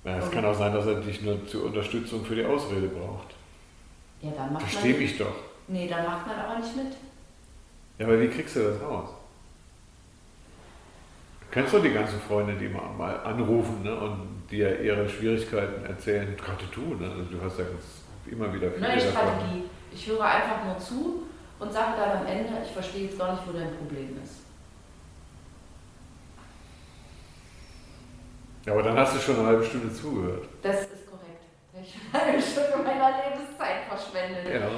[0.04, 3.36] Ja, es kann auch sein, dass er dich nur zur Unterstützung für die Ausrede braucht.
[4.21, 5.00] Ja, dann macht Versteh man.
[5.00, 5.36] mich doch.
[5.69, 6.88] Nee, dann macht man aber nicht mit.
[7.98, 9.10] Ja, aber wie kriegst du das raus?
[11.42, 16.36] Du kennst doch die ganzen Freunde, die mal anrufen ne, und dir ihre Schwierigkeiten erzählen.
[16.38, 17.12] Gerade du, ne?
[17.12, 17.66] Also du hast ja
[18.32, 19.64] immer wieder viele Neue Strategie.
[19.94, 21.24] Ich höre einfach nur zu
[21.60, 24.42] und sage dann am Ende, ich verstehe jetzt gar nicht, wo dein Problem ist.
[28.66, 30.46] Ja, aber dann hast du schon eine halbe Stunde zugehört.
[30.62, 31.44] Das ist korrekt.
[31.82, 34.54] Ich habe eine halbe Stunde meiner Lebenszeit verschwendet.
[34.54, 34.70] Ja.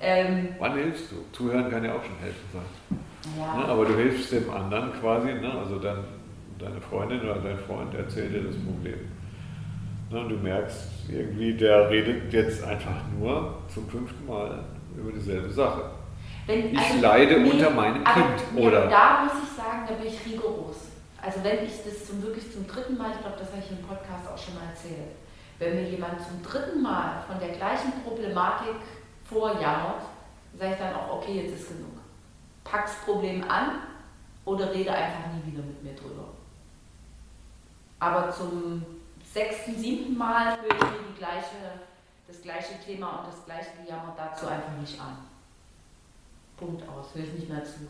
[0.00, 1.16] Ähm, Wann hilfst du?
[1.32, 2.98] Zuhören kann ja auch schon helfen sein.
[3.38, 3.56] Ja.
[3.56, 5.52] Ne, aber du hilfst dem anderen quasi, ne?
[5.52, 6.04] also dann,
[6.58, 8.98] deine Freundin oder dein Freund erzählt dir das Problem.
[10.10, 10.20] Ne?
[10.20, 14.64] Und du merkst irgendwie, der redet jetzt einfach nur zum fünften Mal
[14.96, 15.82] über dieselbe Sache.
[16.46, 18.56] Wenn, ich also, leide nee, unter meinem Kind.
[18.56, 18.86] oder?
[18.88, 20.88] Da muss ich sagen, da bin ich rigoros.
[21.22, 23.84] Also wenn ich das zum, wirklich zum dritten Mal, ich glaube, das habe ich im
[23.86, 25.12] Podcast auch schon mal erzählt,
[25.58, 28.80] wenn mir jemand zum dritten Mal von der gleichen Problematik
[29.30, 30.02] vorjammert,
[30.58, 31.92] sage ich dann auch, okay, jetzt ist genug.
[32.64, 33.80] Pack's Problem an
[34.44, 36.24] oder rede einfach nie wieder mit mir drüber.
[37.98, 38.84] Aber zum
[39.32, 41.56] sechsten, siebten Mal höre ich mir die gleiche,
[42.26, 45.18] das gleiche Thema und das gleiche Gejammer dazu einfach nicht an.
[46.56, 47.88] Punkt aus, höre ich nicht mehr zu.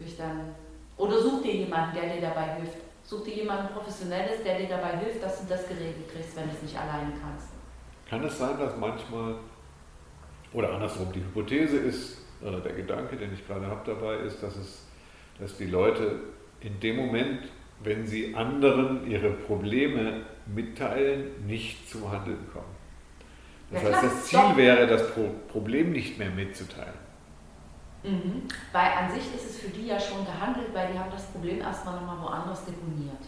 [0.00, 0.54] Ich dann
[0.96, 2.78] oder such dir jemanden, der dir dabei hilft.
[3.04, 6.54] Such dir jemanden Professionelles, der dir dabei hilft, dass du das geregelt kriegst, wenn du
[6.54, 7.48] es nicht alleine kannst.
[8.08, 9.36] Kann es sein, dass manchmal,
[10.54, 14.56] oder andersrum, die Hypothese ist, oder der Gedanke, den ich gerade habe dabei, ist, dass,
[14.56, 14.86] es,
[15.38, 16.20] dass die Leute
[16.60, 17.40] in dem Moment,
[17.82, 22.74] wenn sie anderen ihre Probleme mitteilen, nicht zum Handeln kommen.
[23.70, 24.56] Das ja, heißt, das Ziel doch.
[24.56, 25.02] wäre, das
[25.48, 27.04] Problem nicht mehr mitzuteilen.
[28.04, 28.42] Mhm.
[28.72, 31.60] Weil an sich ist es für die ja schon gehandelt, weil die haben das Problem
[31.60, 33.22] erstmal nochmal woanders deponiert.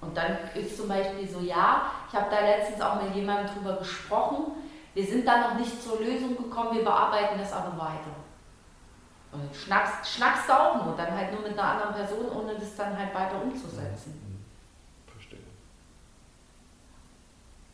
[0.00, 3.76] Und dann ist zum Beispiel so, ja, ich habe da letztens auch mit jemandem drüber
[3.78, 4.52] gesprochen,
[4.94, 8.14] wir sind da noch nicht zur Lösung gekommen, wir bearbeiten das aber weiter.
[9.32, 12.76] Und schnackst, schnackst du auch nur, dann halt nur mit einer anderen Person, ohne das
[12.76, 14.14] dann halt weiter umzusetzen.
[14.14, 15.12] Mhm.
[15.12, 15.40] Verstehe.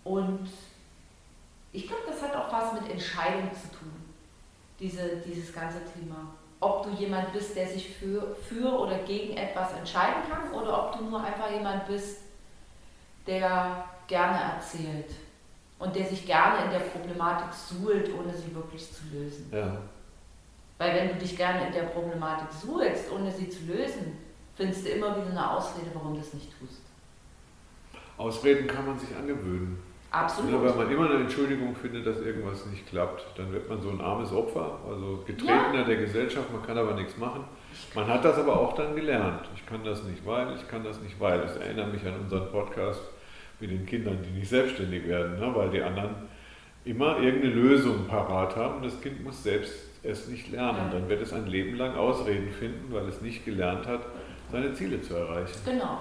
[0.04, 0.48] Und
[1.72, 3.92] ich glaube, das hat auch was mit Entscheidung zu tun
[4.78, 6.34] diese, dieses ganze Thema.
[6.58, 10.98] Ob du jemand bist, der sich für, für oder gegen etwas entscheiden kann oder ob
[10.98, 12.22] du nur einfach jemand bist,
[13.26, 15.10] der gerne erzählt
[15.80, 19.50] und der sich gerne in der Problematik suhlt, ohne sie wirklich zu lösen.
[19.50, 19.78] Ja.
[20.78, 24.18] Weil wenn du dich gerne in der Problematik suhlst, ohne sie zu lösen,
[24.54, 26.82] findest du immer wieder eine Ausrede, warum du es nicht tust.
[28.18, 29.78] Ausreden kann man sich angewöhnen.
[30.10, 30.50] Absolut.
[30.50, 33.90] Ja, wenn man immer eine Entschuldigung findet, dass irgendwas nicht klappt, dann wird man so
[33.90, 35.84] ein armes Opfer, also Getretener ja.
[35.84, 37.44] der Gesellschaft, man kann aber nichts machen.
[37.94, 39.48] Man hat das aber auch dann gelernt.
[39.54, 41.40] Ich kann das nicht, weil, ich kann das nicht, weil.
[41.40, 43.00] Das erinnert mich an unseren Podcast
[43.60, 45.50] mit den Kindern, die nicht selbstständig werden, ne?
[45.54, 46.14] weil die anderen
[46.84, 48.82] immer irgendeine Lösung parat haben.
[48.82, 50.90] Das Kind muss selbst es nicht lernen.
[50.90, 54.00] Dann wird es ein Leben lang Ausreden finden, weil es nicht gelernt hat,
[54.50, 55.58] seine Ziele zu erreichen.
[55.64, 55.98] Genau.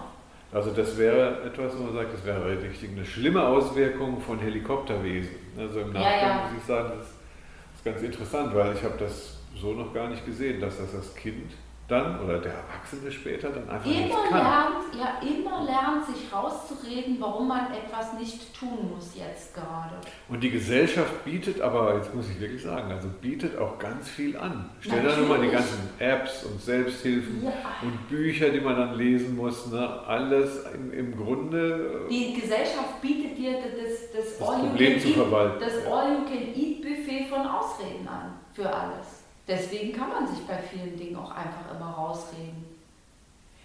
[0.51, 5.35] Also das wäre etwas, wo man sagt, das wäre richtig eine schlimme Auswirkung von Helikopterwesen.
[5.57, 6.43] Also im Nachgang ja, ja.
[6.43, 10.25] muss ich sagen, das ist ganz interessant, weil ich habe das so noch gar nicht
[10.25, 11.51] gesehen, dass das das Kind
[11.89, 14.39] dann oder der Erwachsene später dann einfach immer nicht kann.
[14.39, 19.95] Lernt, ja, immer lernt, sich rauszureden, warum man etwas nicht tun muss jetzt gerade.
[20.27, 24.37] Und die Gesellschaft bietet aber, jetzt muss ich wirklich sagen, also bietet auch ganz viel
[24.37, 24.69] an.
[24.79, 27.51] Stell dir nur mal die ganzen Apps und Selbsthilfen ja.
[27.81, 30.01] und Bücher, die man dann lesen muss, ne?
[30.05, 32.05] alles im, im Grunde.
[32.07, 35.59] Äh, die Gesellschaft bietet dir das, das, das Problem zu verwalten.
[35.59, 39.18] Das All-You-Can-Eat-Buffet von Ausreden an für alles.
[39.49, 42.63] Deswegen kann man sich bei vielen Dingen auch einfach immer rausreden.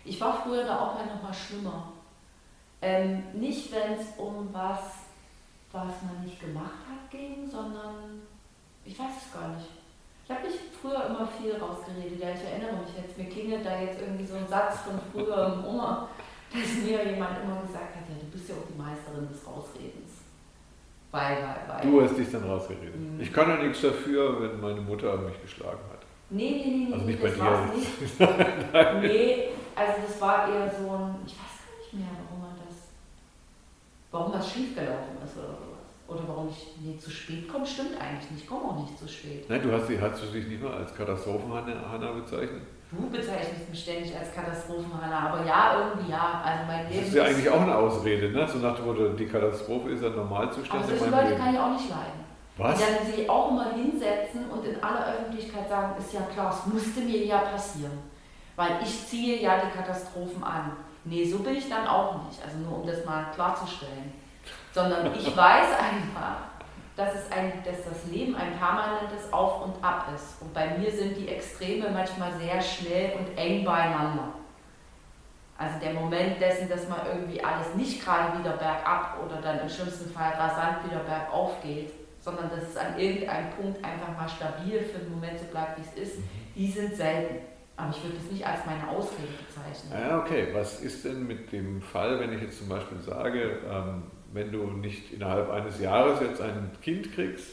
[0.07, 1.93] Ich war früher da auch noch mal schlimmer.
[2.81, 4.81] Ähm, nicht, wenn es um was,
[5.73, 8.23] was man nicht gemacht hat, ging, sondern
[8.87, 9.69] ich weiß es gar nicht.
[10.25, 12.19] Ich habe mich früher immer viel rausgeredet.
[12.19, 15.53] Ja, ich erinnere mich jetzt, mir klingelt da jetzt irgendwie so ein Satz von früher
[15.53, 16.09] im Ohr,
[16.51, 20.14] dass mir jemand immer gesagt hat, ja, du bist ja auch die Meisterin des Rausredens.
[21.15, 21.81] Weil, weil, weil.
[21.81, 22.97] Du hast dich dann rausgeredet.
[22.97, 23.21] Mhm.
[23.21, 26.01] Ich kann ja nichts dafür, wenn meine Mutter mich geschlagen hat.
[26.31, 28.21] Nee, nee, nee, also nicht das war nicht.
[29.03, 32.89] nee, also das war eher so ein, ich weiß gar nicht mehr, warum man das,
[34.11, 35.85] warum das schiefgelaufen ist oder sowas.
[36.09, 38.43] Oder warum ich nee, zu spät komme, stimmt eigentlich nicht.
[38.43, 39.49] Ich komme auch nicht zu spät.
[39.49, 42.63] Nein, du hast, hast du dich nicht mal als Katastrophenhanna bezeichnet?
[42.97, 46.43] Du bezeichnest mich ständig als Katastrophenhanna, aber ja, irgendwie ja.
[46.45, 48.47] Also mein Leben das ist ja eigentlich auch eine Ausrede, ne?
[48.47, 50.85] So nach dem Motto, die Katastrophe ist ein Normalzustand.
[50.85, 51.41] Aber solche Leute Leben.
[51.41, 52.25] kann ich auch nicht leiden.
[52.57, 52.79] Was?
[52.79, 56.73] Die dann sich auch immer hinsetzen und in aller Öffentlichkeit sagen, ist ja klar, es
[56.73, 57.99] musste mir ja passieren.
[58.57, 60.73] Weil ich ziehe ja die Katastrophen an.
[61.05, 62.41] Nee, so bin ich dann auch nicht.
[62.45, 64.13] Also nur um das mal klarzustellen.
[64.73, 66.37] Sondern ich weiß einfach,
[66.97, 70.41] dass, es ein, dass das Leben ein permanentes Auf und Ab ist.
[70.41, 74.33] Und bei mir sind die Extreme manchmal sehr schnell und eng beieinander.
[75.57, 79.69] Also der Moment dessen, dass man irgendwie alles nicht gerade wieder bergab oder dann im
[79.69, 84.81] schlimmsten Fall rasant wieder bergauf geht, sondern dass es an irgendeinem Punkt einfach mal stabil
[84.81, 86.25] für den Moment so bleibt, wie es ist, mhm.
[86.57, 87.37] die sind selten.
[87.77, 89.93] Aber ich würde das nicht als meine Ausrede bezeichnen.
[89.93, 90.49] Ja, okay.
[90.53, 94.65] Was ist denn mit dem Fall, wenn ich jetzt zum Beispiel sage, ähm, wenn du
[94.65, 97.47] nicht innerhalb eines Jahres jetzt ein Kind kriegst,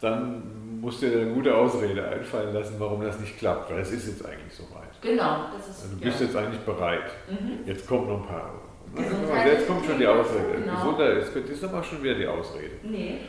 [0.00, 3.92] dann musst du dir eine gute Ausrede einfallen lassen, warum das nicht klappt, weil es
[3.92, 5.00] ist jetzt eigentlich soweit.
[5.00, 5.84] Genau, das ist.
[5.84, 6.26] Also du bist ja.
[6.26, 7.10] jetzt eigentlich bereit.
[7.30, 7.60] Mhm.
[7.64, 8.50] Jetzt kommt noch ein paar.
[8.96, 10.62] Also jetzt kommt schon die Ausrede.
[10.62, 10.74] Genau.
[10.76, 12.74] Gesundheit, jetzt ist aber schon wieder die Ausrede.
[12.82, 13.20] Nee.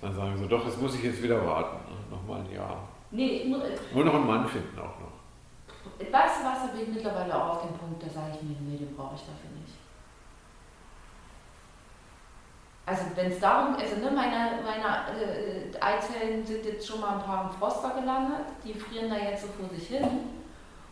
[0.00, 1.78] Dann sagen sie, doch, das muss ich jetzt wieder warten.
[2.10, 2.88] Nochmal ein Jahr.
[3.10, 3.62] Nee, ich muss.
[3.92, 5.16] Nur noch einen Mann finden auch noch.
[5.98, 8.56] Weißt du was, da bin ich mittlerweile auch auf dem Punkt, da sage ich mir,
[8.60, 9.74] nee, den brauche ich dafür nicht.
[12.86, 17.22] Also wenn es darum, also ne, meine, meine äh, Eizellen sind jetzt schon mal ein
[17.22, 20.06] paar im Froster gelandet, die frieren da jetzt so vor sich hin.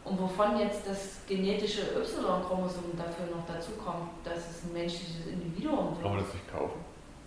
[0.05, 5.91] Und wovon jetzt das genetische Y-Chromosom dafür noch dazu kommt, dass es ein menschliches Individuum
[5.93, 6.03] wird.
[6.03, 6.85] Kann man das nicht kaufen?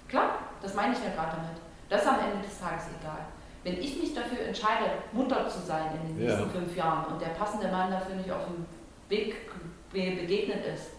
[0.08, 1.58] Klar, das meine ich ja gerade damit.
[1.90, 3.26] Das ist am Ende des Tages egal.
[3.64, 6.50] Wenn ich mich dafür entscheide, Mutter zu sein in den nächsten ja.
[6.50, 8.66] fünf Jahren und der passende Mann dafür nicht auf dem
[9.10, 9.50] Weg
[9.92, 10.92] begegnet ist,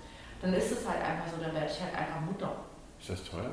[0.43, 2.51] dann ist es halt einfach so, dann werde ich halt einfach Mutter.
[3.01, 3.51] Ist das teuer?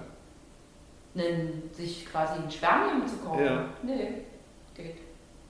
[1.15, 3.45] Einen, sich quasi ein Spermium zu kaufen?
[3.45, 3.65] Ja.
[3.84, 4.10] Nee,
[4.75, 4.97] geht.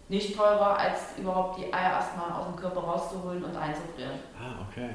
[0.07, 4.19] Nicht teurer, als überhaupt die Eier erstmal aus dem Körper rauszuholen und einzufrieren.
[4.39, 4.89] Ah, okay.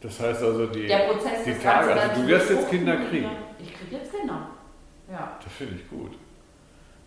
[0.00, 3.30] Das heißt also, die, Der Prozess die Tage, also du wirst jetzt Kinder kriegen.
[3.58, 4.48] Ich kriege jetzt Kinder.
[5.10, 5.38] Ja.
[5.42, 6.12] Das finde ich gut.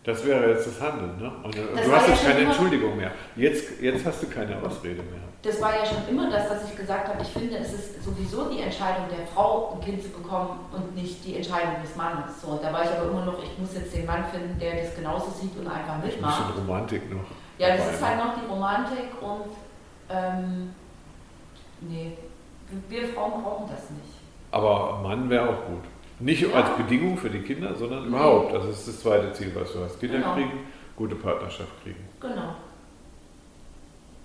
[0.07, 1.29] Das wäre jetzt das Handeln, ne?
[1.43, 3.11] Und das du hast jetzt ja keine Entschuldigung mehr.
[3.35, 5.19] Jetzt, jetzt hast du keine Ausrede mehr.
[5.41, 8.49] Das war ja schon immer das, dass ich gesagt habe, ich finde, es ist sowieso
[8.49, 12.41] die Entscheidung der Frau, ein Kind zu bekommen und nicht die Entscheidung des Mannes.
[12.41, 14.95] So, da war ich aber immer noch, ich muss jetzt den Mann finden, der das
[14.95, 16.41] genauso sieht und einfach mitmacht.
[16.41, 17.25] Ein bisschen Romantik noch.
[17.57, 19.51] Ja, das ist halt noch die Romantik und
[20.09, 20.73] ähm,
[21.81, 22.17] nee,
[22.87, 24.21] wir Frauen brauchen das nicht.
[24.51, 25.83] Aber Mann wäre auch gut.
[26.19, 26.49] Nicht ja.
[26.49, 28.07] als Bedingung für die Kinder, sondern nee.
[28.07, 28.53] überhaupt.
[28.53, 29.99] Das ist das zweite Ziel, was du hast.
[29.99, 30.33] Kinder genau.
[30.33, 30.51] kriegen,
[30.95, 32.07] gute Partnerschaft kriegen.
[32.19, 32.55] Genau.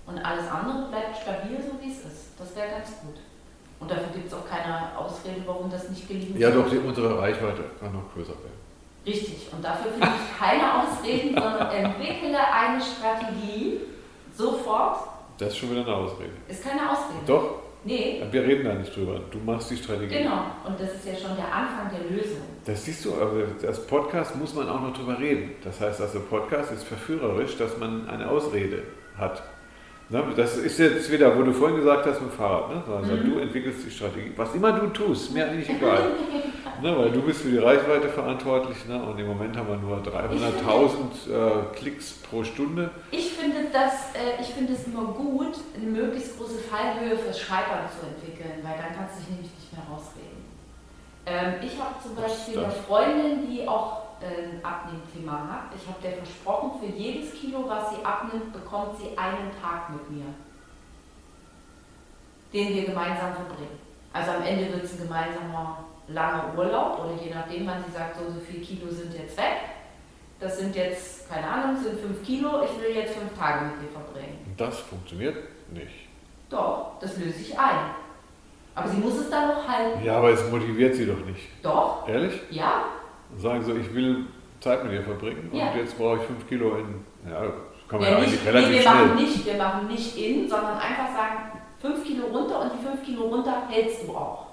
[0.05, 2.31] Und alles andere bleibt stabil, so wie es ist.
[2.37, 3.15] Das wäre ganz gut.
[3.79, 7.19] Und dafür gibt es auch keine Ausrede, warum das nicht gelingen Ja, doch, die, unsere
[7.19, 8.63] Reichweite kann noch größer werden.
[9.05, 9.47] Richtig.
[9.51, 13.81] Und dafür finde ich keine Ausreden, sondern entwickle eine Strategie
[14.35, 14.99] sofort.
[15.37, 16.31] Das ist schon wieder eine Ausrede.
[16.47, 17.19] Ist keine Ausrede.
[17.27, 17.62] Doch.
[17.85, 18.23] Nee.
[18.31, 19.19] Wir reden da nicht drüber.
[19.29, 20.19] Du machst die Strategie.
[20.19, 20.45] Genau.
[20.65, 22.41] Und das ist ja schon der Anfang der Lösung.
[22.65, 25.51] Das siehst du, aber als Podcast muss man auch noch drüber reden.
[25.63, 28.83] Das heißt also, Podcast ist verführerisch, dass man eine Ausrede
[29.17, 29.43] hat.
[30.35, 32.69] Das ist jetzt wieder, wo du vorhin gesagt hast mit dem Fahrrad.
[32.69, 32.83] Ne?
[32.95, 33.33] Also mhm.
[33.33, 34.31] Du entwickelst die Strategie.
[34.35, 36.11] Was immer du tust, mir eigentlich egal.
[36.83, 36.95] ne?
[36.95, 39.01] Weil du bist für die Reichweite verantwortlich ne?
[39.01, 40.11] und im Moment haben wir nur 300.000
[41.31, 42.91] äh, Klicks pro Stunde.
[43.09, 47.89] Ich finde, das, äh, ich finde es immer gut, eine möglichst große Fallhöhe fürs Scheitern
[47.89, 50.43] zu entwickeln, weil dann kannst du dich nämlich nicht mehr rausreden.
[51.25, 55.75] Ähm, ich habe zum Beispiel eine Freundin, die auch ein äh, Abnehmthema hat.
[55.75, 60.09] Ich habe der versprochen, für jedes Kilo, was sie abnimmt, bekommt sie einen Tag mit
[60.09, 60.25] mir,
[62.53, 63.79] den wir gemeinsam verbringen.
[64.13, 68.17] Also am Ende wird es ein gemeinsamer langer Urlaub oder je nachdem, wann sie sagt,
[68.17, 69.57] so, so viele Kilo sind jetzt weg.
[70.39, 73.89] Das sind jetzt, keine Ahnung, sind fünf Kilo, ich will jetzt fünf Tage mit dir
[73.89, 74.53] verbringen.
[74.57, 75.37] Das funktioniert
[75.71, 76.09] nicht.
[76.49, 77.91] Doch, das löse ich ein.
[78.75, 80.03] Aber sie muss es dann noch halten.
[80.03, 81.47] Ja, aber es motiviert sie doch nicht.
[81.61, 82.07] Doch.
[82.07, 82.41] Ehrlich?
[82.49, 82.83] Ja
[83.37, 84.25] sagen so, ich will
[84.59, 85.71] Zeit mit dir verbringen ja.
[85.71, 87.41] und jetzt brauche ich fünf Kilo in, ja,
[87.87, 88.93] kann man ja, ja nicht, eigentlich relativ nee, wir schnell.
[88.93, 93.03] Machen nicht, wir machen nicht in, sondern einfach sagen, fünf Kilo runter und die fünf
[93.03, 94.47] Kilo runter hältst du auch.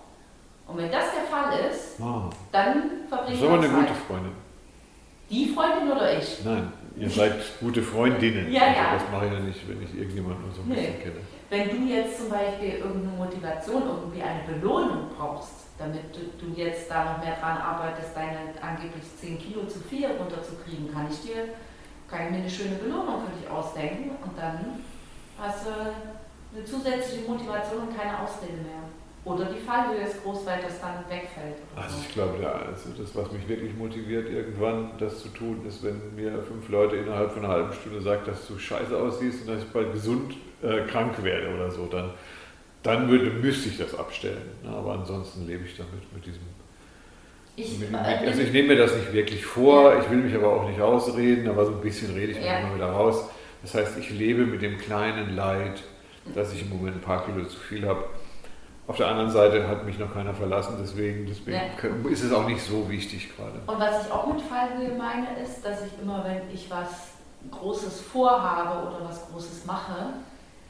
[0.67, 2.31] Und wenn das der Fall ist, ah.
[2.53, 3.89] dann verbringst du Das ist aber eine Zeit.
[3.89, 4.33] gute Freundin.
[5.31, 6.45] Die Freundin oder ich?
[6.45, 8.53] Nein, ihr seid gute Freundinnen.
[8.53, 8.91] ja, ja.
[8.91, 10.75] Also das mache ich ja nicht, wenn ich irgendjemanden so ein nee.
[10.75, 11.21] bisschen kenne.
[11.51, 17.05] Wenn du jetzt zum Beispiel irgendeine Motivation, irgendwie eine Belohnung brauchst, damit du, jetzt da
[17.05, 21.55] noch mehr dran arbeitest, deine angeblich 10 Kilo zu viel runterzukriegen, kann ich dir,
[22.09, 24.85] kann ich mir eine schöne Belohnung für dich ausdenken und dann
[25.41, 25.71] hast du
[26.55, 28.85] eine zusätzliche Motivation und keine Ausrede mehr.
[29.25, 31.57] Oder die Fallhöhe ist groß, weil das dann wegfällt.
[31.77, 35.83] Also ich glaube, ja, also das, was mich wirklich motiviert, irgendwann das zu tun, ist,
[35.83, 39.55] wenn mir fünf Leute innerhalb von einer halben Stunde sagen, dass du scheiße aussiehst und
[39.55, 42.13] dass ich bald gesund äh, krank werde oder so, dann
[42.83, 44.51] dann würde, müsste ich das abstellen.
[44.67, 46.43] Aber ansonsten lebe ich damit, mit diesem
[47.57, 50.69] Ich, äh, also ich nehme mir das nicht wirklich vor, ich will mich aber auch
[50.69, 52.61] nicht ausreden, aber so ein bisschen rede ich ja.
[52.61, 53.25] immer wieder raus.
[53.63, 55.83] Das heißt, ich lebe mit dem kleinen Leid,
[56.35, 58.05] dass ich im Moment ein paar Kilo zu viel habe.
[58.87, 62.11] Auf der anderen Seite hat mich noch keiner verlassen, deswegen, deswegen ja.
[62.11, 63.61] ist es auch nicht so wichtig gerade.
[63.67, 67.13] Und was ich auch mit Fallhöhe meine, ist, dass ich immer, wenn ich was
[67.51, 70.15] Großes vorhabe oder was Großes mache,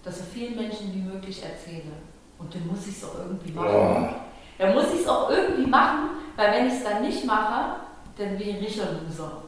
[0.03, 1.93] das so vielen Menschen wie möglich erzähle.
[2.39, 3.71] Und dann muss ich es auch irgendwie machen.
[3.71, 4.15] Oh.
[4.59, 7.77] Dann muss ich es auch irgendwie machen, weil wenn ich es dann nicht mache,
[8.17, 9.43] dann bin ich ein Loser.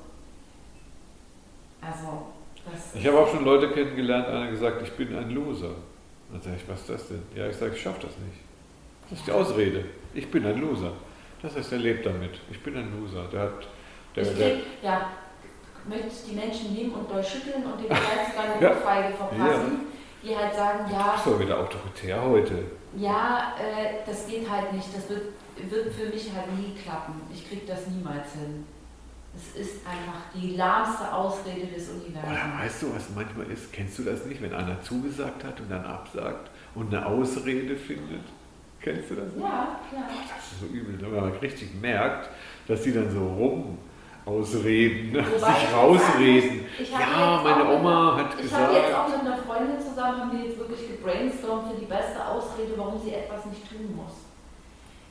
[1.81, 2.27] Also,
[2.65, 5.75] das Ich habe auch schon Leute kennengelernt, einer gesagt, ich bin ein Loser.
[6.31, 7.23] Dann sage ich, was ist das denn?
[7.35, 8.41] Ja, ich sage, ich schaffe das nicht.
[9.11, 9.85] Das ist die Ausrede.
[10.15, 10.93] Ich bin ein Loser.
[11.43, 12.41] Das heißt, er lebt damit.
[12.51, 13.25] Ich bin ein Loser.
[13.33, 13.69] Der hat,
[14.15, 15.11] der, ich der, ja,
[15.89, 19.92] möchte die Menschen nehmen und durchschütteln und den vielleicht sogar eine Ohrfeige verpassen, ja.
[20.23, 21.13] Die halt sagen, ja.
[21.13, 22.65] Das ist doch wieder autoritär heute.
[22.97, 24.89] Ja, äh, das geht halt nicht.
[24.95, 25.33] Das wird,
[25.71, 27.21] wird für mich halt nie klappen.
[27.33, 28.67] Ich kriege das niemals hin.
[29.35, 32.33] Es ist einfach die lahmste Ausrede des Universums.
[32.33, 33.73] Oder weißt du, was manchmal ist?
[33.73, 38.25] Kennst du das nicht, wenn einer zugesagt hat und dann absagt und eine Ausrede findet?
[38.83, 39.43] Kennst du das nicht?
[39.43, 40.09] Ja, ja.
[40.09, 42.29] Oh, das ist so übel, wenn man richtig merkt,
[42.69, 43.79] dass die dann so rum
[44.25, 45.25] ausreden, ne?
[45.39, 46.65] sich rausreden.
[46.91, 48.73] ja, meine Oma hat ich gesagt.
[48.73, 51.87] Ich habe jetzt auch mit einer Freundin zusammen, haben wir jetzt wirklich gebrainstormt für die
[51.87, 54.13] beste Ausrede, warum sie etwas nicht tun muss.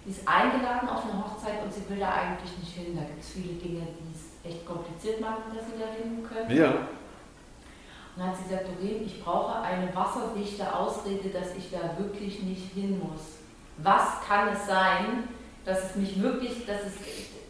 [0.06, 2.96] Die ist eingeladen auf eine Hochzeit und sie will da eigentlich nicht hin.
[2.96, 6.58] Da gibt es viele Dinge, die es echt kompliziert machen, dass sie da hin können.
[6.58, 6.72] Ja.
[6.72, 12.42] Und dann hat sie gesagt, Doreen, ich brauche eine wasserdichte Ausrede, dass ich da wirklich
[12.42, 13.40] nicht hin muss.
[13.78, 15.30] Was kann es sein,
[15.64, 16.94] dass es mich wirklich, dass es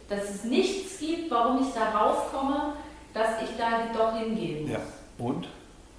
[0.08, 2.74] dass es nichts gibt, warum ich da rauskomme,
[3.14, 4.72] dass ich da doch hingehen muss.
[4.72, 4.80] Ja.
[5.18, 5.48] Und?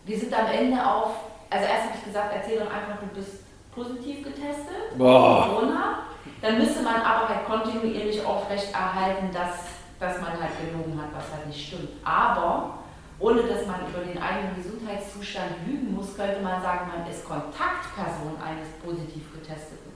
[0.06, 1.12] Wir sind am Ende auf,
[1.50, 5.48] also erst habe ich gesagt, erzähl doch einfach, du bist positiv getestet, Boah.
[5.48, 6.00] Corona.
[6.42, 9.66] Dann müsste man aber halt kontinuierlich aufrechterhalten, dass,
[10.00, 11.90] dass man halt gelogen hat, was halt nicht stimmt.
[12.04, 12.80] Aber
[13.20, 18.36] ohne dass man über den eigenen Gesundheitszustand lügen muss, könnte man sagen, man ist Kontaktperson
[18.44, 19.92] eines positiv Getesteten.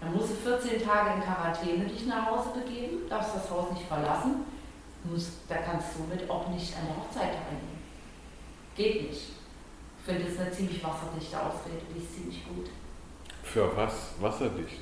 [0.00, 3.86] Dann musst du 14 Tage in Quarantäne dich nach Hause begeben, darfst das Haus nicht
[3.86, 4.44] verlassen.
[5.04, 7.82] Musst, da kannst du somit auch nicht an der Hochzeit teilnehmen.
[8.74, 9.30] Geht nicht.
[9.98, 12.66] Ich finde das eine ziemlich wasserdichte Ausrede, die ist ziemlich gut.
[13.42, 14.80] Für was wasserdicht?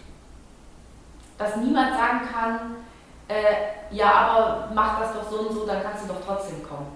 [1.38, 2.77] Dass niemand sagen kann,
[3.29, 6.92] äh, ja, aber mach das doch so und so, dann kannst du doch trotzdem kommen.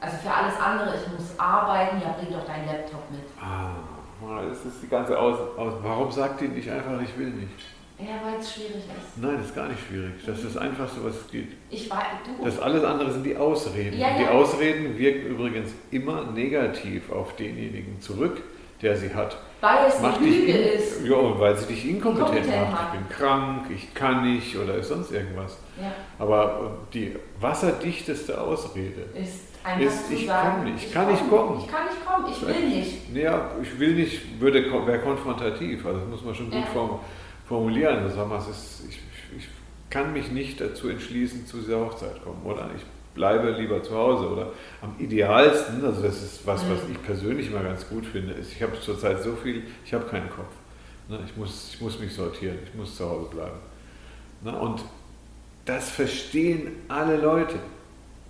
[0.00, 3.22] Also für alles andere, ich muss arbeiten, ja, bring doch deinen Laptop mit.
[3.40, 3.93] Ah.
[4.20, 7.74] Das ist die ganze Aus, Aus Warum sagt die nicht einfach, ich will nicht?
[7.98, 9.22] Ja, weil es schwierig ist.
[9.22, 10.12] Nein, das ist gar nicht schwierig.
[10.26, 11.52] Das ist das Einfachste, was es geht.
[11.70, 12.44] Ich weiß, du.
[12.44, 13.96] Das alles andere sind die Ausreden.
[13.96, 14.18] Ja, ja.
[14.18, 18.42] Die Ausreden wirken übrigens immer negativ auf denjenigen zurück,
[18.82, 19.36] der sie hat.
[19.60, 21.06] Weil es eine Lüge ist.
[21.06, 22.72] Ja, und weil sie dich inkompetent macht.
[22.72, 22.94] macht.
[22.94, 25.56] Ich bin krank, ich kann nicht oder ist sonst irgendwas.
[25.80, 25.92] Ja.
[26.18, 31.58] Aber die wasserdichteste Ausrede ist Einfach ist, ich komme nicht, ich kann nicht kommen.
[31.58, 33.14] Ich kann nicht kommen, ich will nicht.
[33.14, 37.00] Ja, ich will nicht, würde, wäre konfrontativ, also das muss man schon gut ja.
[37.48, 38.00] formulieren.
[38.00, 39.00] Also sagen wir, ist, ich,
[39.36, 39.48] ich
[39.88, 42.68] kann mich nicht dazu entschließen, zu dieser Hochzeit kommen, oder?
[42.76, 42.82] Ich
[43.14, 44.52] bleibe lieber zu Hause, oder?
[44.82, 46.92] Am idealsten, also das ist was, was mhm.
[46.92, 50.28] ich persönlich immer ganz gut finde, ist, ich habe zurzeit so viel, ich habe keinen
[50.28, 50.52] Kopf.
[51.08, 51.20] Ne?
[51.24, 53.58] Ich, muss, ich muss mich sortieren, ich muss zu Hause bleiben.
[54.42, 54.58] Ne?
[54.58, 54.84] Und
[55.64, 57.54] das verstehen alle Leute.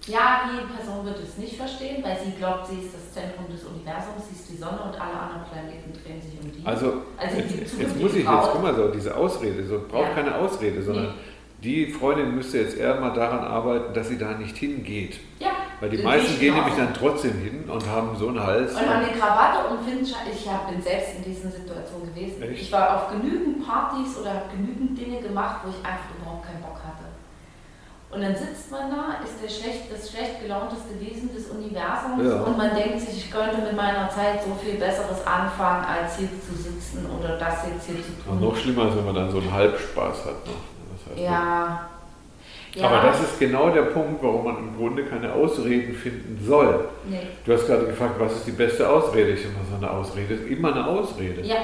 [0.07, 3.65] Ja, die Person wird es nicht verstehen, weil sie glaubt, sie ist das Zentrum des
[3.65, 6.67] Universums, sie ist die Sonne und alle anderen Planeten drehen sich um die.
[6.67, 10.15] Also, also jetzt, jetzt muss ich jetzt, guck mal so, diese Ausrede, so braucht ja.
[10.15, 11.13] keine Ausrede, sondern nee.
[11.63, 15.21] die Freundin müsste jetzt eher mal daran arbeiten, dass sie da nicht hingeht.
[15.39, 15.53] Ja.
[15.81, 18.73] Weil die meisten gehen nämlich dann trotzdem hin und haben so einen Hals.
[18.73, 22.43] Und haben eine Krawatte und finden, ich bin selbst in diesen Situationen gewesen.
[22.43, 22.63] Echt?
[22.63, 26.61] Ich war auf genügend Partys oder habe genügend Dinge gemacht, wo ich einfach überhaupt keinen
[26.61, 27.05] Bock hatte.
[28.15, 32.43] Und dann sitzt man da, ist der schlecht, das schlecht gelaunteste Wesen des Universums ja.
[32.43, 36.29] und man denkt sich, ich könnte mit meiner Zeit so viel Besseres anfangen, als hier
[36.29, 38.39] zu sitzen oder das jetzt hier zu tun.
[38.39, 40.47] Und noch schlimmer ist, wenn man dann so einen Halbspaß hat.
[40.47, 40.55] Ne?
[40.95, 41.89] Das heißt ja.
[42.75, 42.87] ja.
[42.87, 46.89] Aber das ist genau der Punkt, warum man im Grunde keine Ausreden finden soll.
[47.11, 47.19] Nee.
[47.45, 49.31] Du hast gerade gefragt, was ist die beste Ausrede?
[49.31, 51.41] Ich immer so eine Ausrede ist immer eine Ausrede.
[51.43, 51.57] Ja.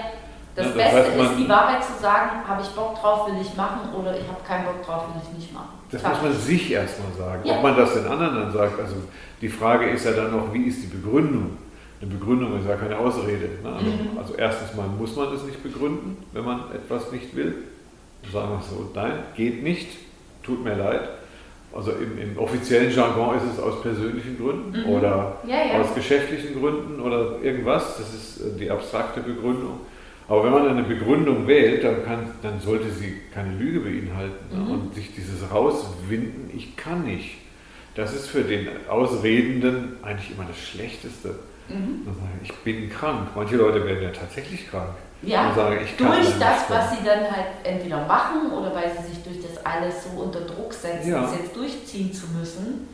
[0.54, 3.54] Das, ja, Beste heißt, ist, die Wahrheit zu sagen, habe ich Bock drauf, will ich
[3.56, 5.81] machen oder ich habe keinen Bock drauf, will ich nicht machen.
[5.90, 7.42] Das muss man sich erstmal sagen.
[7.44, 7.56] Ja.
[7.56, 8.96] Ob man das den anderen dann sagt, also
[9.40, 11.56] die Frage ist ja dann noch, wie ist die Begründung?
[12.00, 13.48] Eine Begründung ist ja keine Ausrede.
[13.62, 13.68] Ne?
[13.68, 14.18] Also, mhm.
[14.18, 17.54] also, erstens mal muss man es nicht begründen, wenn man etwas nicht will.
[18.33, 19.88] Sagen wir so, nein, geht nicht,
[20.42, 21.08] tut mir leid.
[21.72, 24.88] Also im, im offiziellen Jargon ist es aus persönlichen Gründen mhm.
[24.88, 25.81] oder ja, ja.
[25.81, 27.96] aus geschäftlichen Gründen oder irgendwas.
[27.96, 29.81] Das ist äh, die abstrakte Begründung.
[30.31, 34.58] Aber wenn man eine Begründung wählt, dann, kann, dann sollte sie keine Lüge beinhalten ne?
[34.58, 34.70] mhm.
[34.70, 37.38] und sich dieses rauswinden, ich kann nicht.
[37.96, 41.31] Das ist für den Ausredenden eigentlich immer das Schlechteste.
[41.68, 42.06] Mhm.
[42.44, 43.31] Ich bin krank.
[43.35, 44.90] Manche Leute werden ja tatsächlich krank.
[45.22, 49.42] Ja, sagen, durch das, was sie dann halt entweder machen oder weil sie sich durch
[49.42, 51.22] das alles so unter Druck setzen, ja.
[51.22, 52.88] das jetzt durchziehen zu müssen,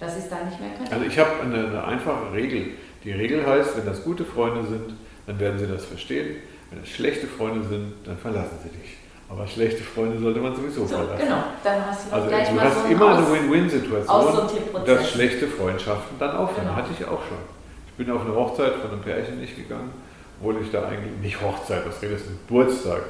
[0.00, 0.92] dass sie es dann nicht mehr können.
[0.92, 2.72] Also ich habe eine, eine einfache Regel.
[3.04, 4.94] Die Regel heißt, wenn das gute Freunde sind,
[5.28, 6.36] dann werden sie das verstehen.
[6.72, 8.96] Wenn es schlechte Freunde sind, dann verlassen sie dich.
[9.28, 11.24] Aber schlechte Freunde sollte man sowieso so, verlassen.
[11.24, 15.46] Genau, dann hast du also gleich du mal hast so immer eine Win-Win-Situation, dass schlechte
[15.46, 16.66] Freundschaften dann aufhören.
[16.66, 16.76] Genau.
[16.76, 17.38] Hatte ich auch schon.
[17.86, 19.92] Ich bin auf eine Hochzeit von einem Pärchen nicht gegangen,
[20.38, 23.02] obwohl ich da eigentlich nicht Hochzeit, was redet, das ist Geburtstag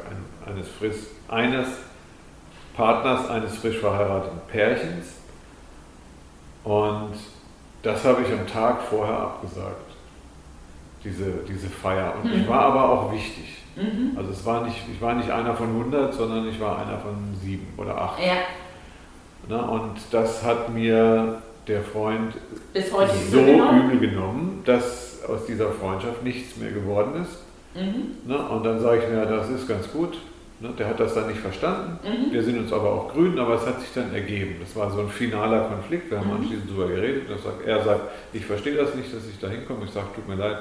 [0.47, 0.97] eines, frisch,
[1.29, 1.69] eines
[2.77, 5.07] Partners eines frisch verheirateten Pärchens.
[6.65, 7.15] Und
[7.83, 9.92] das habe ich am Tag vorher abgesagt,
[11.05, 12.15] diese, diese Feier.
[12.23, 12.41] Und mhm.
[12.41, 13.59] ich war aber auch wichtig.
[13.77, 14.17] Mhm.
[14.17, 17.35] Also es war nicht, ich war nicht einer von 100, sondern ich war einer von
[17.41, 18.19] sieben oder acht.
[18.21, 18.35] Ja.
[19.49, 22.35] Na, und das hat mir der Freund
[23.31, 27.39] so übel genommen, dass aus dieser Freundschaft nichts mehr geworden ist.
[27.75, 28.17] Mhm.
[28.27, 30.19] Na, und dann sage ich mir, das ist ganz gut.
[30.61, 31.99] Ne, der hat das dann nicht verstanden.
[32.05, 32.33] Mhm.
[32.33, 34.57] Wir sind uns aber auch grün, aber es hat sich dann ergeben.
[34.61, 36.09] Das war so ein finaler Konflikt.
[36.09, 36.37] Wir haben mhm.
[36.37, 37.25] anschließend darüber geredet.
[37.43, 38.01] Sagt, er sagt,
[38.33, 39.87] ich verstehe das nicht, dass ich da hinkomme.
[39.87, 40.59] Ich sage, tut mir leid.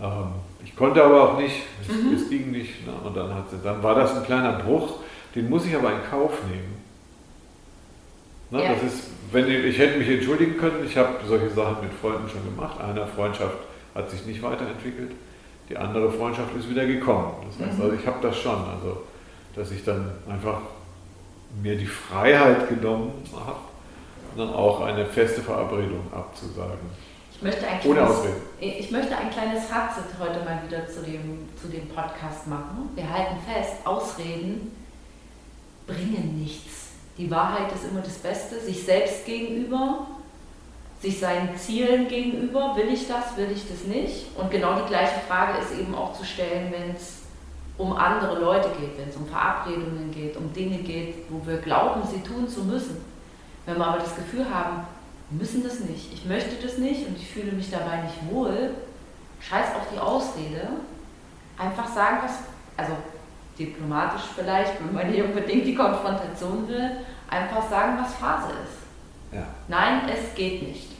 [0.00, 0.26] Ähm,
[0.64, 2.14] ich konnte aber auch nicht, es, mhm.
[2.14, 2.86] es ging nicht.
[2.86, 2.92] Ne?
[3.04, 5.00] Und dann, hat dann war das ein kleiner Bruch,
[5.34, 6.82] den muss ich aber in Kauf nehmen.
[8.50, 8.62] Ne?
[8.62, 8.74] Ja.
[8.74, 12.28] Das ist, wenn ich, ich hätte mich entschuldigen können, ich habe solche Sachen mit Freunden
[12.28, 12.80] schon gemacht.
[12.80, 13.56] Eine Freundschaft
[13.94, 15.12] hat sich nicht weiterentwickelt,
[15.68, 17.32] die andere Freundschaft ist wieder gekommen.
[17.46, 17.84] Das heißt, mhm.
[17.84, 19.02] also ich habe das schon, also
[19.54, 20.60] dass ich dann einfach
[21.62, 23.58] mir die Freiheit genommen habe,
[24.36, 26.90] dann auch eine feste Verabredung abzusagen.
[27.36, 28.18] Ich möchte ein kleines,
[28.60, 32.90] ich möchte ein kleines Fazit heute mal wieder zu dem, zu dem Podcast machen.
[32.94, 34.70] Wir halten fest, Ausreden
[35.86, 36.90] bringen nichts.
[37.18, 40.06] Die Wahrheit ist immer das Beste, sich selbst gegenüber,
[41.00, 42.76] sich seinen Zielen gegenüber.
[42.76, 44.26] Will ich das, will ich das nicht?
[44.36, 47.22] Und genau die gleiche Frage ist eben auch zu stellen, wenn es
[47.76, 52.02] um andere Leute geht, wenn es um Verabredungen geht, um Dinge geht, wo wir glauben,
[52.06, 53.04] sie tun zu müssen.
[53.66, 54.86] Wenn wir aber das Gefühl haben,
[55.30, 58.74] müssen das nicht, ich möchte das nicht und ich fühle mich dabei nicht wohl,
[59.40, 60.68] scheiß auf die Ausrede,
[61.58, 62.38] einfach sagen, was,
[62.76, 62.92] also
[63.58, 66.90] diplomatisch vielleicht, wenn man nicht unbedingt die Konfrontation will,
[67.28, 69.34] einfach sagen, was Phase ist.
[69.34, 69.46] Ja.
[69.68, 70.90] Nein, es geht nicht.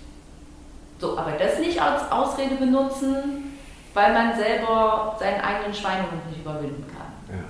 [0.98, 3.58] So, aber das nicht als Ausrede benutzen,
[3.92, 7.36] weil man selber seinen eigenen Schweinehund nicht überwinden kann.
[7.36, 7.44] Ja.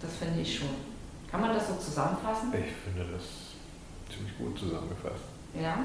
[0.00, 0.68] Das finde ich schon.
[1.30, 2.52] Kann man das so zusammenfassen?
[2.52, 3.22] Ich finde das
[4.14, 5.24] ziemlich gut zusammengefasst.
[5.54, 5.84] Ja?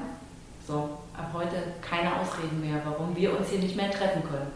[0.66, 4.50] So, ab heute keine Ausreden mehr, warum wir uns hier nicht mehr treffen können.